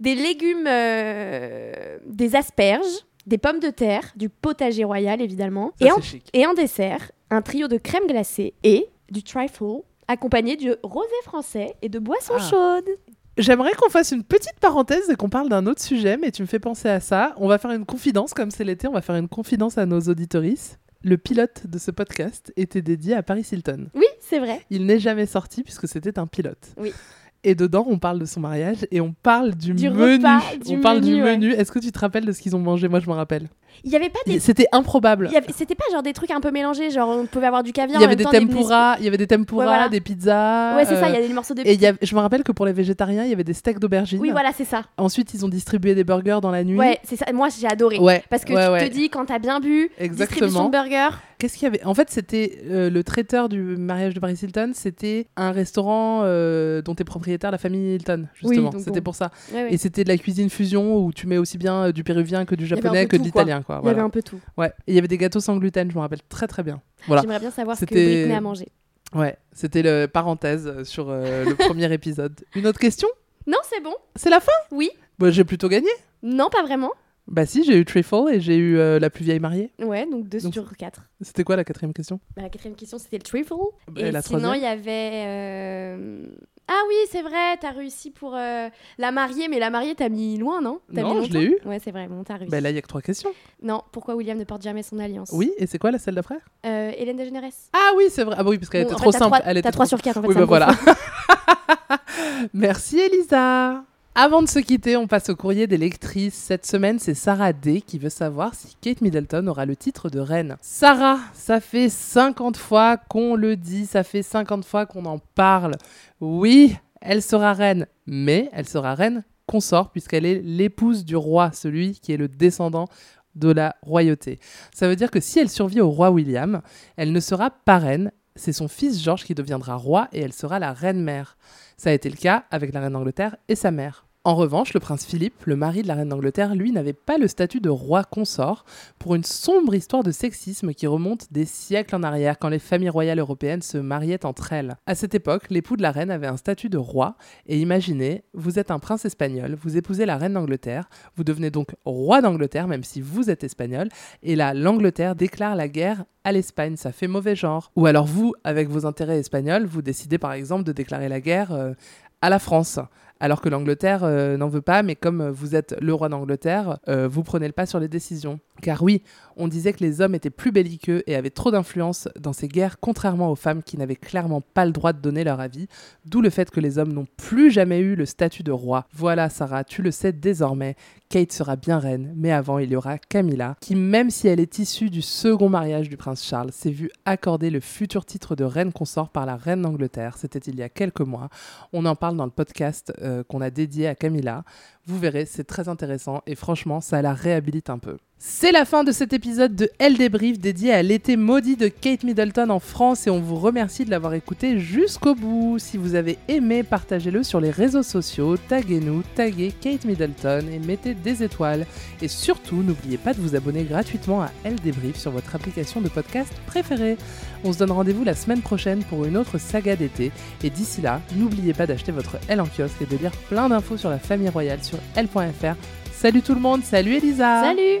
Des 0.00 0.14
légumes, 0.14 0.66
euh, 0.66 1.98
des 2.06 2.36
asperges, 2.36 3.04
des 3.30 3.38
pommes 3.38 3.60
de 3.60 3.70
terre, 3.70 4.12
du 4.16 4.28
potager 4.28 4.84
royal 4.84 5.20
évidemment, 5.22 5.72
Ça, 5.80 5.86
et, 5.98 6.02
chic. 6.02 6.30
en 6.46 6.52
dessert, 6.52 7.12
un 7.30 7.40
trio 7.42 7.68
de 7.68 7.78
crème 7.78 8.06
glacée 8.08 8.54
et 8.64 8.88
du 9.10 9.22
trifle 9.22 9.82
accompagné 10.08 10.56
de 10.56 10.78
rosé 10.82 11.08
français 11.22 11.74
et 11.80 11.88
de 11.88 11.98
boissons 12.00 12.34
Ah. 12.36 12.50
chaudes. 12.50 12.90
J'aimerais 13.38 13.70
qu'on 13.80 13.88
fasse 13.88 14.10
une 14.10 14.24
petite 14.24 14.58
parenthèse 14.60 15.08
et 15.08 15.14
qu'on 15.14 15.28
parle 15.30 15.48
d'un 15.48 15.66
autre 15.66 15.80
sujet, 15.80 16.16
mais 16.16 16.32
tu 16.32 16.42
me 16.42 16.46
fais 16.48 16.58
penser 16.58 16.88
à 16.88 16.98
ça. 16.98 17.34
On 17.38 17.46
va 17.46 17.58
faire 17.58 17.70
une 17.70 17.86
confidence, 17.86 18.34
comme 18.34 18.50
c'est 18.50 18.64
l'été, 18.64 18.88
on 18.88 18.92
va 18.92 19.00
faire 19.00 19.14
une 19.16 19.28
confidence 19.28 19.78
à 19.78 19.86
nos 19.86 20.00
auditorices. 20.00 20.78
Le 21.02 21.16
pilote 21.16 21.66
de 21.66 21.78
ce 21.78 21.92
podcast 21.92 22.52
était 22.56 22.82
dédié 22.82 23.14
à 23.14 23.22
Paris 23.22 23.46
Hilton. 23.50 23.86
Oui, 23.94 24.04
c'est 24.18 24.40
vrai. 24.40 24.60
Il 24.68 24.84
n'est 24.84 24.98
jamais 24.98 25.26
sorti 25.26 25.62
puisque 25.62 25.86
c'était 25.88 26.18
un 26.18 26.26
pilote. 26.26 26.74
Oui. 26.76 26.92
Et 27.42 27.54
dedans, 27.54 27.86
on 27.88 27.98
parle 27.98 28.18
de 28.18 28.26
son 28.26 28.40
mariage 28.40 28.86
et 28.90 29.00
on 29.00 29.14
parle 29.22 29.54
du, 29.54 29.72
Du 29.72 29.88
menu. 29.88 30.16
repas, 30.16 30.40
du 30.62 30.76
on 30.76 30.80
parle 30.80 31.00
du 31.00 31.14
ouais. 31.22 31.36
menu. 31.36 31.52
Est-ce 31.52 31.72
que 31.72 31.78
tu 31.78 31.90
te 31.90 31.98
rappelles 31.98 32.26
de 32.26 32.32
ce 32.32 32.40
qu'ils 32.42 32.54
ont 32.54 32.58
mangé? 32.60 32.86
Moi, 32.88 33.00
je 33.00 33.08
me 33.08 33.14
rappelle. 33.14 33.48
Il 33.84 33.90
y 33.90 33.96
avait 33.96 34.10
pas 34.10 34.18
des 34.26 34.38
C'était 34.40 34.66
improbable. 34.72 35.28
avait- 35.34 35.52
c'était 35.56 35.74
pas 35.74 35.84
genre 35.92 36.02
des 36.02 36.12
trucs 36.12 36.30
un 36.30 36.40
peu 36.40 36.50
mélangés, 36.50 36.90
genre 36.90 37.08
on 37.08 37.26
pouvait 37.26 37.46
avoir 37.46 37.62
du 37.62 37.72
caviar 37.72 37.98
Il 38.00 38.02
y 38.02 38.04
avait 38.04 38.16
des 38.16 38.24
tempura, 38.24 38.96
il 38.98 39.04
y 39.04 39.08
avait 39.08 39.16
des 39.16 39.26
tempura, 39.26 39.58
Ouais, 39.60 39.66
voilà. 39.66 39.88
des 39.88 40.00
pizzas. 40.00 40.76
Ouais, 40.76 40.84
c'est 40.84 40.96
ça, 40.96 41.06
euh, 41.06 41.08
il 41.10 41.14
y 41.20 41.24
a 41.24 41.26
des 41.26 41.32
morceaux 41.34 41.54
de 41.54 41.62
Et 41.64 41.74
y 41.74 41.86
avait- 41.86 41.98
je 42.02 42.14
me 42.14 42.20
rappelle 42.20 42.42
que 42.42 42.52
pour 42.52 42.66
les 42.66 42.72
végétariens, 42.72 43.24
il 43.24 43.30
y 43.30 43.32
avait 43.32 43.44
des 43.44 43.54
steaks 43.54 43.78
d'aubergine. 43.78 44.20
Oui, 44.20 44.30
voilà, 44.30 44.50
c'est 44.56 44.64
ça. 44.64 44.82
Ensuite, 44.98 45.32
ils 45.34 45.44
ont 45.44 45.48
distribué 45.48 45.94
des 45.94 46.04
burgers 46.04 46.38
dans 46.42 46.50
la 46.50 46.64
nuit. 46.64 46.78
Ouais, 46.78 46.98
c'est 47.04 47.16
ça. 47.16 47.26
Moi, 47.32 47.48
j'ai 47.58 47.66
adoré. 47.66 47.98
Ouais, 47.98 48.22
Parce 48.30 48.44
que 48.44 48.52
ouais, 48.52 48.82
tu 48.84 48.90
te 48.90 48.94
dis 48.94 49.08
quand 49.10 49.26
t'as 49.26 49.38
bien 49.38 49.60
bu, 49.60 49.90
distribution 50.00 50.04
Exactement. 50.04 50.64
de 50.66 50.70
burgers. 50.70 51.16
Qu'est-ce 51.38 51.54
qu'il 51.54 51.62
y 51.62 51.66
avait? 51.68 51.82
En 51.86 51.94
fait, 51.94 52.10
c'était 52.10 52.58
euh, 52.68 52.90
le 52.90 53.02
traiteur 53.02 53.48
du 53.48 53.60
mariage 53.62 54.12
de 54.12 54.20
Paris 54.20 54.38
Hilton. 54.42 54.72
C'était 54.74 55.26
un 55.38 55.52
restaurant 55.52 56.20
euh, 56.24 56.82
dont 56.82 56.94
est 56.94 57.04
propriétaire 57.04 57.50
la 57.50 57.56
famille 57.56 57.94
Hilton, 57.94 58.26
justement. 58.34 58.70
c'était 58.76 59.00
bon. 59.00 59.04
pour 59.04 59.14
ça. 59.14 59.30
Et 59.70 59.78
c'était 59.78 60.04
de 60.04 60.08
la 60.10 60.18
cuisine 60.18 60.50
fusion 60.50 60.98
où 61.02 61.12
tu 61.14 61.26
mets 61.26 61.38
aussi 61.38 61.56
bien 61.56 61.84
euh, 61.86 61.92
du 61.92 62.04
péruvien 62.04 62.44
que 62.44 62.54
du 62.54 62.64
avait 62.64 62.74
un 62.74 62.76
japonais 62.76 63.06
que 63.06 63.16
de 63.16 63.22
tout, 63.30 63.59
quoi. 63.62 63.80
Il 63.82 63.86
y 63.86 63.90
avait 63.90 64.00
un 64.00 64.10
peu 64.10 64.22
tout. 64.22 64.40
Ouais. 64.56 64.72
Il 64.86 64.94
y 64.94 64.98
avait 64.98 65.08
des 65.08 65.18
gâteaux 65.18 65.40
sans 65.40 65.56
gluten. 65.56 65.90
Je 65.90 65.96
me 65.96 66.00
rappelle 66.00 66.22
très 66.28 66.46
très 66.46 66.62
bien. 66.62 66.80
Voilà. 67.06 67.22
J'aimerais 67.22 67.40
bien 67.40 67.50
savoir 67.50 67.76
ce 67.76 67.84
que 67.84 67.94
Britney 67.94 68.32
a 68.34 68.40
mangé. 68.40 68.68
Ouais. 69.14 69.36
C'était 69.52 69.82
le 69.82 70.06
parenthèse 70.06 70.66
euh, 70.66 70.84
sur 70.84 71.08
euh, 71.10 71.44
le 71.48 71.54
premier 71.54 71.92
épisode. 71.92 72.34
Une 72.54 72.66
autre 72.66 72.78
question? 72.78 73.08
Non, 73.46 73.58
c'est 73.64 73.82
bon. 73.82 73.94
C'est 74.16 74.30
la 74.30 74.40
fin? 74.40 74.52
Oui. 74.70 74.90
Bah, 75.18 75.30
j'ai 75.30 75.44
plutôt 75.44 75.68
gagné. 75.68 75.88
Non, 76.22 76.48
pas 76.50 76.62
vraiment. 76.62 76.90
Bah 77.26 77.46
si, 77.46 77.62
j'ai 77.64 77.76
eu 77.78 77.84
Trifle 77.84 78.24
et 78.32 78.40
j'ai 78.40 78.56
eu 78.56 78.76
euh, 78.78 78.98
la 78.98 79.08
plus 79.08 79.24
vieille 79.24 79.38
mariée. 79.38 79.72
Ouais, 79.80 80.04
donc 80.10 80.28
2 80.28 80.40
Donc- 80.40 80.52
sur 80.52 80.76
4. 80.76 81.02
C'était 81.20 81.44
quoi 81.44 81.54
la 81.54 81.62
quatrième 81.64 81.92
question? 81.92 82.18
La 82.36 82.48
quatrième 82.48 82.74
question, 82.76 82.98
c'était 82.98 83.18
le 83.18 83.22
trifle. 83.22 83.54
Bah, 83.88 84.00
Et, 84.00 84.08
et 84.08 84.10
la 84.10 84.20
sinon, 84.22 84.52
il 84.54 84.62
y 84.62 84.66
avait. 84.66 85.24
euh, 85.26 86.26
Ah 86.68 86.82
oui, 86.88 86.94
c'est 87.10 87.22
vrai, 87.22 87.56
t'as 87.60 87.72
réussi 87.72 88.10
pour 88.12 88.36
euh, 88.36 88.68
la 88.98 89.10
mariée, 89.10 89.48
mais 89.48 89.58
la 89.58 89.70
mariée, 89.70 89.94
t'as 89.96 90.08
mis 90.08 90.38
loin, 90.38 90.60
non? 90.60 90.80
T'as 90.94 91.02
Non, 91.02 91.20
mis 91.20 91.26
je 91.26 91.32
l'ai 91.32 91.44
eu. 91.46 91.58
Ouais, 91.64 91.80
c'est 91.82 91.90
vrai, 91.90 92.06
bon, 92.06 92.22
t'as 92.22 92.36
réussi. 92.36 92.50
Bah 92.50 92.60
là, 92.60 92.70
il 92.70 92.76
y 92.76 92.78
a 92.78 92.82
que 92.82 92.86
trois 92.86 93.00
questions. 93.02 93.32
Non, 93.60 93.82
pourquoi 93.90 94.14
William 94.14 94.38
ne 94.38 94.44
porte 94.44 94.62
jamais 94.62 94.84
son 94.84 94.98
alliance? 95.00 95.30
Oui, 95.32 95.52
et 95.58 95.66
c'est 95.66 95.78
quoi 95.78 95.90
la 95.90 95.98
celle 95.98 96.14
d'après 96.14 96.38
Euh, 96.64 96.92
Hélène 96.96 97.16
DeGeneres. 97.16 97.50
Ah 97.72 97.90
oui, 97.96 98.04
c'est 98.08 98.22
vrai. 98.22 98.36
Ah 98.38 98.44
bah 98.44 98.50
oui, 98.50 98.58
parce 98.58 98.70
qu'elle 98.70 98.82
Bon, 98.84 98.88
était 98.90 98.94
en 98.94 98.98
trop 98.98 99.10
fait, 99.12 99.18
simple. 99.18 99.36
trois- 99.36 99.46
Elle 99.50 99.56
était 99.58 99.68
T'as 99.68 99.72
3 99.72 99.86
trop- 99.86 99.96
sur 99.96 100.02
4 100.02 100.16
en 100.18 100.22
fait. 100.22 100.28
Oui, 100.28 100.34
bah 100.36 100.44
voilà. 100.44 100.68
Merci 102.54 102.98
Elisa. 103.00 103.82
Avant 104.22 104.42
de 104.42 104.48
se 104.48 104.58
quitter, 104.58 104.98
on 104.98 105.06
passe 105.06 105.30
au 105.30 105.34
courrier 105.34 105.66
des 105.66 105.78
lectrices. 105.78 106.34
Cette 106.34 106.66
semaine, 106.66 106.98
c'est 106.98 107.14
Sarah 107.14 107.54
D 107.54 107.80
qui 107.80 107.98
veut 107.98 108.10
savoir 108.10 108.54
si 108.54 108.76
Kate 108.78 109.00
Middleton 109.00 109.46
aura 109.46 109.64
le 109.64 109.74
titre 109.74 110.10
de 110.10 110.20
reine. 110.20 110.58
Sarah, 110.60 111.20
ça 111.32 111.58
fait 111.58 111.88
50 111.88 112.58
fois 112.58 112.98
qu'on 112.98 113.34
le 113.34 113.56
dit, 113.56 113.86
ça 113.86 114.02
fait 114.04 114.22
50 114.22 114.66
fois 114.66 114.84
qu'on 114.84 115.06
en 115.06 115.20
parle. 115.34 115.76
Oui, 116.20 116.76
elle 117.00 117.22
sera 117.22 117.54
reine, 117.54 117.86
mais 118.04 118.50
elle 118.52 118.68
sera 118.68 118.94
reine 118.94 119.24
consort 119.46 119.90
puisqu'elle 119.90 120.26
est 120.26 120.42
l'épouse 120.44 121.06
du 121.06 121.16
roi, 121.16 121.50
celui 121.54 121.98
qui 121.98 122.12
est 122.12 122.18
le 122.18 122.28
descendant 122.28 122.88
de 123.36 123.50
la 123.50 123.74
royauté. 123.80 124.38
Ça 124.74 124.86
veut 124.86 124.96
dire 124.96 125.10
que 125.10 125.20
si 125.20 125.38
elle 125.38 125.48
survit 125.48 125.80
au 125.80 125.88
roi 125.88 126.10
William, 126.10 126.60
elle 126.98 127.12
ne 127.12 127.20
sera 127.20 127.48
pas 127.48 127.78
reine, 127.78 128.12
c'est 128.36 128.52
son 128.52 128.68
fils 128.68 129.02
George 129.02 129.24
qui 129.24 129.34
deviendra 129.34 129.76
roi 129.76 130.08
et 130.12 130.20
elle 130.20 130.34
sera 130.34 130.58
la 130.58 130.74
reine-mère. 130.74 131.38
Ça 131.78 131.88
a 131.88 131.94
été 131.94 132.10
le 132.10 132.16
cas 132.16 132.44
avec 132.50 132.74
la 132.74 132.80
reine 132.80 132.92
d'Angleterre 132.92 133.36
et 133.48 133.54
sa 133.54 133.70
mère. 133.70 134.04
En 134.22 134.34
revanche, 134.34 134.74
le 134.74 134.80
prince 134.80 135.06
Philippe, 135.06 135.46
le 135.46 135.56
mari 135.56 135.80
de 135.80 135.88
la 135.88 135.94
reine 135.94 136.10
d'Angleterre, 136.10 136.54
lui 136.54 136.72
n'avait 136.72 136.92
pas 136.92 137.16
le 137.16 137.26
statut 137.26 137.60
de 137.60 137.70
roi 137.70 138.04
consort 138.04 138.66
pour 138.98 139.14
une 139.14 139.24
sombre 139.24 139.74
histoire 139.74 140.02
de 140.02 140.10
sexisme 140.10 140.74
qui 140.74 140.86
remonte 140.86 141.32
des 141.32 141.46
siècles 141.46 141.96
en 141.96 142.02
arrière 142.02 142.38
quand 142.38 142.50
les 142.50 142.58
familles 142.58 142.90
royales 142.90 143.18
européennes 143.18 143.62
se 143.62 143.78
mariaient 143.78 144.26
entre 144.26 144.52
elles. 144.52 144.76
À 144.84 144.94
cette 144.94 145.14
époque, 145.14 145.46
l'époux 145.48 145.78
de 145.78 145.80
la 145.80 145.90
reine 145.90 146.10
avait 146.10 146.26
un 146.26 146.36
statut 146.36 146.68
de 146.68 146.76
roi 146.76 147.16
et 147.46 147.58
imaginez, 147.58 148.22
vous 148.34 148.58
êtes 148.58 148.70
un 148.70 148.78
prince 148.78 149.06
espagnol, 149.06 149.56
vous 149.58 149.78
épousez 149.78 150.04
la 150.04 150.18
reine 150.18 150.34
d'Angleterre, 150.34 150.90
vous 151.16 151.24
devenez 151.24 151.50
donc 151.50 151.74
roi 151.86 152.20
d'Angleterre 152.20 152.68
même 152.68 152.84
si 152.84 153.00
vous 153.00 153.30
êtes 153.30 153.42
espagnol 153.42 153.88
et 154.22 154.36
là 154.36 154.52
l'Angleterre 154.52 155.14
déclare 155.16 155.56
la 155.56 155.68
guerre 155.68 156.04
à 156.24 156.32
l'Espagne, 156.32 156.76
ça 156.76 156.92
fait 156.92 157.08
mauvais 157.08 157.34
genre. 157.34 157.72
Ou 157.74 157.86
alors 157.86 158.04
vous, 158.04 158.34
avec 158.44 158.68
vos 158.68 158.84
intérêts 158.84 159.18
espagnols, 159.18 159.64
vous 159.64 159.80
décidez 159.80 160.18
par 160.18 160.34
exemple 160.34 160.64
de 160.64 160.72
déclarer 160.72 161.08
la 161.08 161.22
guerre 161.22 161.52
euh, 161.52 161.72
à 162.20 162.28
la 162.28 162.38
France. 162.38 162.78
Alors 163.22 163.42
que 163.42 163.50
l'Angleterre 163.50 164.02
euh, 164.02 164.38
n'en 164.38 164.48
veut 164.48 164.62
pas, 164.62 164.82
mais 164.82 164.96
comme 164.96 165.20
euh, 165.20 165.30
vous 165.30 165.54
êtes 165.54 165.76
le 165.78 165.92
roi 165.92 166.08
d'Angleterre, 166.08 166.78
euh, 166.88 167.06
vous 167.06 167.22
prenez 167.22 167.46
le 167.46 167.52
pas 167.52 167.66
sur 167.66 167.78
les 167.78 167.88
décisions. 167.88 168.40
Car 168.60 168.82
oui, 168.82 169.02
on 169.36 169.48
disait 169.48 169.72
que 169.72 169.82
les 169.82 170.00
hommes 170.00 170.14
étaient 170.14 170.30
plus 170.30 170.52
belliqueux 170.52 171.02
et 171.06 171.16
avaient 171.16 171.30
trop 171.30 171.50
d'influence 171.50 172.08
dans 172.18 172.32
ces 172.32 172.48
guerres, 172.48 172.78
contrairement 172.78 173.30
aux 173.30 173.36
femmes 173.36 173.62
qui 173.62 173.76
n'avaient 173.76 173.96
clairement 173.96 174.40
pas 174.40 174.66
le 174.66 174.72
droit 174.72 174.92
de 174.92 175.00
donner 175.00 175.24
leur 175.24 175.40
avis, 175.40 175.66
d'où 176.04 176.20
le 176.20 176.30
fait 176.30 176.50
que 176.50 176.60
les 176.60 176.78
hommes 176.78 176.92
n'ont 176.92 177.06
plus 177.16 177.50
jamais 177.50 177.78
eu 177.78 177.94
le 177.94 178.06
statut 178.06 178.42
de 178.42 178.52
roi. 178.52 178.86
Voilà 178.92 179.30
Sarah, 179.30 179.64
tu 179.64 179.82
le 179.82 179.90
sais 179.90 180.12
désormais, 180.12 180.76
Kate 181.08 181.32
sera 181.32 181.56
bien 181.56 181.78
reine, 181.78 182.12
mais 182.16 182.32
avant 182.32 182.58
il 182.58 182.70
y 182.70 182.76
aura 182.76 182.98
Camilla, 182.98 183.56
qui 183.60 183.74
même 183.74 184.10
si 184.10 184.28
elle 184.28 184.40
est 184.40 184.58
issue 184.58 184.90
du 184.90 185.02
second 185.02 185.48
mariage 185.48 185.88
du 185.88 185.96
prince 185.96 186.24
Charles, 186.24 186.52
s'est 186.52 186.70
vue 186.70 186.90
accorder 187.04 187.50
le 187.50 187.60
futur 187.60 188.04
titre 188.04 188.36
de 188.36 188.44
reine 188.44 188.72
consort 188.72 189.08
par 189.08 189.26
la 189.26 189.36
reine 189.36 189.62
d'Angleterre, 189.62 190.16
c'était 190.18 190.38
il 190.38 190.56
y 190.56 190.62
a 190.62 190.68
quelques 190.68 191.00
mois. 191.00 191.30
On 191.72 191.86
en 191.86 191.96
parle 191.96 192.16
dans 192.16 192.26
le 192.26 192.30
podcast 192.30 192.92
euh, 193.00 193.22
qu'on 193.24 193.40
a 193.40 193.50
dédié 193.50 193.88
à 193.88 193.94
Camilla. 193.94 194.44
Vous 194.86 194.98
verrez, 194.98 195.26
c'est 195.26 195.44
très 195.44 195.68
intéressant 195.68 196.22
et 196.26 196.34
franchement, 196.34 196.80
ça 196.80 197.02
la 197.02 197.14
réhabilite 197.14 197.70
un 197.70 197.78
peu. 197.78 197.96
C'est 198.22 198.52
la 198.52 198.66
fin 198.66 198.84
de 198.84 198.92
cet 198.92 199.14
épisode 199.14 199.56
de 199.56 199.70
Elle 199.78 199.96
débrief 199.96 200.38
dédié 200.38 200.74
à 200.74 200.82
l'été 200.82 201.16
maudit 201.16 201.56
de 201.56 201.68
Kate 201.68 202.04
Middleton 202.04 202.50
en 202.50 202.60
France 202.60 203.06
et 203.06 203.10
on 203.10 203.18
vous 203.18 203.36
remercie 203.36 203.86
de 203.86 203.90
l'avoir 203.90 204.12
écouté 204.12 204.58
jusqu'au 204.58 205.14
bout. 205.14 205.58
Si 205.58 205.78
vous 205.78 205.94
avez 205.94 206.18
aimé, 206.28 206.62
partagez-le 206.62 207.22
sur 207.22 207.40
les 207.40 207.48
réseaux 207.50 207.82
sociaux, 207.82 208.36
taguez-nous, 208.36 209.04
taguez 209.14 209.54
Kate 209.58 209.86
Middleton 209.86 210.44
et 210.52 210.58
mettez 210.58 210.92
des 210.92 211.22
étoiles. 211.22 211.64
Et 212.02 212.08
surtout, 212.08 212.56
n'oubliez 212.56 212.98
pas 212.98 213.14
de 213.14 213.22
vous 213.22 213.36
abonner 213.36 213.64
gratuitement 213.64 214.20
à 214.20 214.30
Elle 214.44 214.56
débrief 214.56 214.96
sur 214.96 215.12
votre 215.12 215.34
application 215.34 215.80
de 215.80 215.88
podcast 215.88 216.30
préférée. 216.46 216.98
On 217.42 217.54
se 217.54 217.58
donne 217.58 217.72
rendez-vous 217.72 218.04
la 218.04 218.14
semaine 218.14 218.42
prochaine 218.42 218.84
pour 218.84 219.06
une 219.06 219.16
autre 219.16 219.38
saga 219.38 219.76
d'été 219.76 220.12
et 220.44 220.50
d'ici 220.50 220.82
là, 220.82 221.00
n'oubliez 221.16 221.54
pas 221.54 221.66
d'acheter 221.66 221.90
votre 221.90 222.18
Elle 222.28 222.42
en 222.42 222.46
kiosque 222.46 222.82
et 222.82 222.86
de 222.86 222.98
lire 222.98 223.12
plein 223.30 223.48
d'infos 223.48 223.78
sur 223.78 223.88
la 223.88 223.98
famille 223.98 224.28
royale 224.28 224.62
sur 224.62 224.76
Elle.fr. 224.94 225.56
Salut 225.90 226.20
tout 226.20 226.34
le 226.34 226.40
monde, 226.40 226.64
salut 226.64 226.94
Elisa 226.94 227.44
Salut 227.44 227.80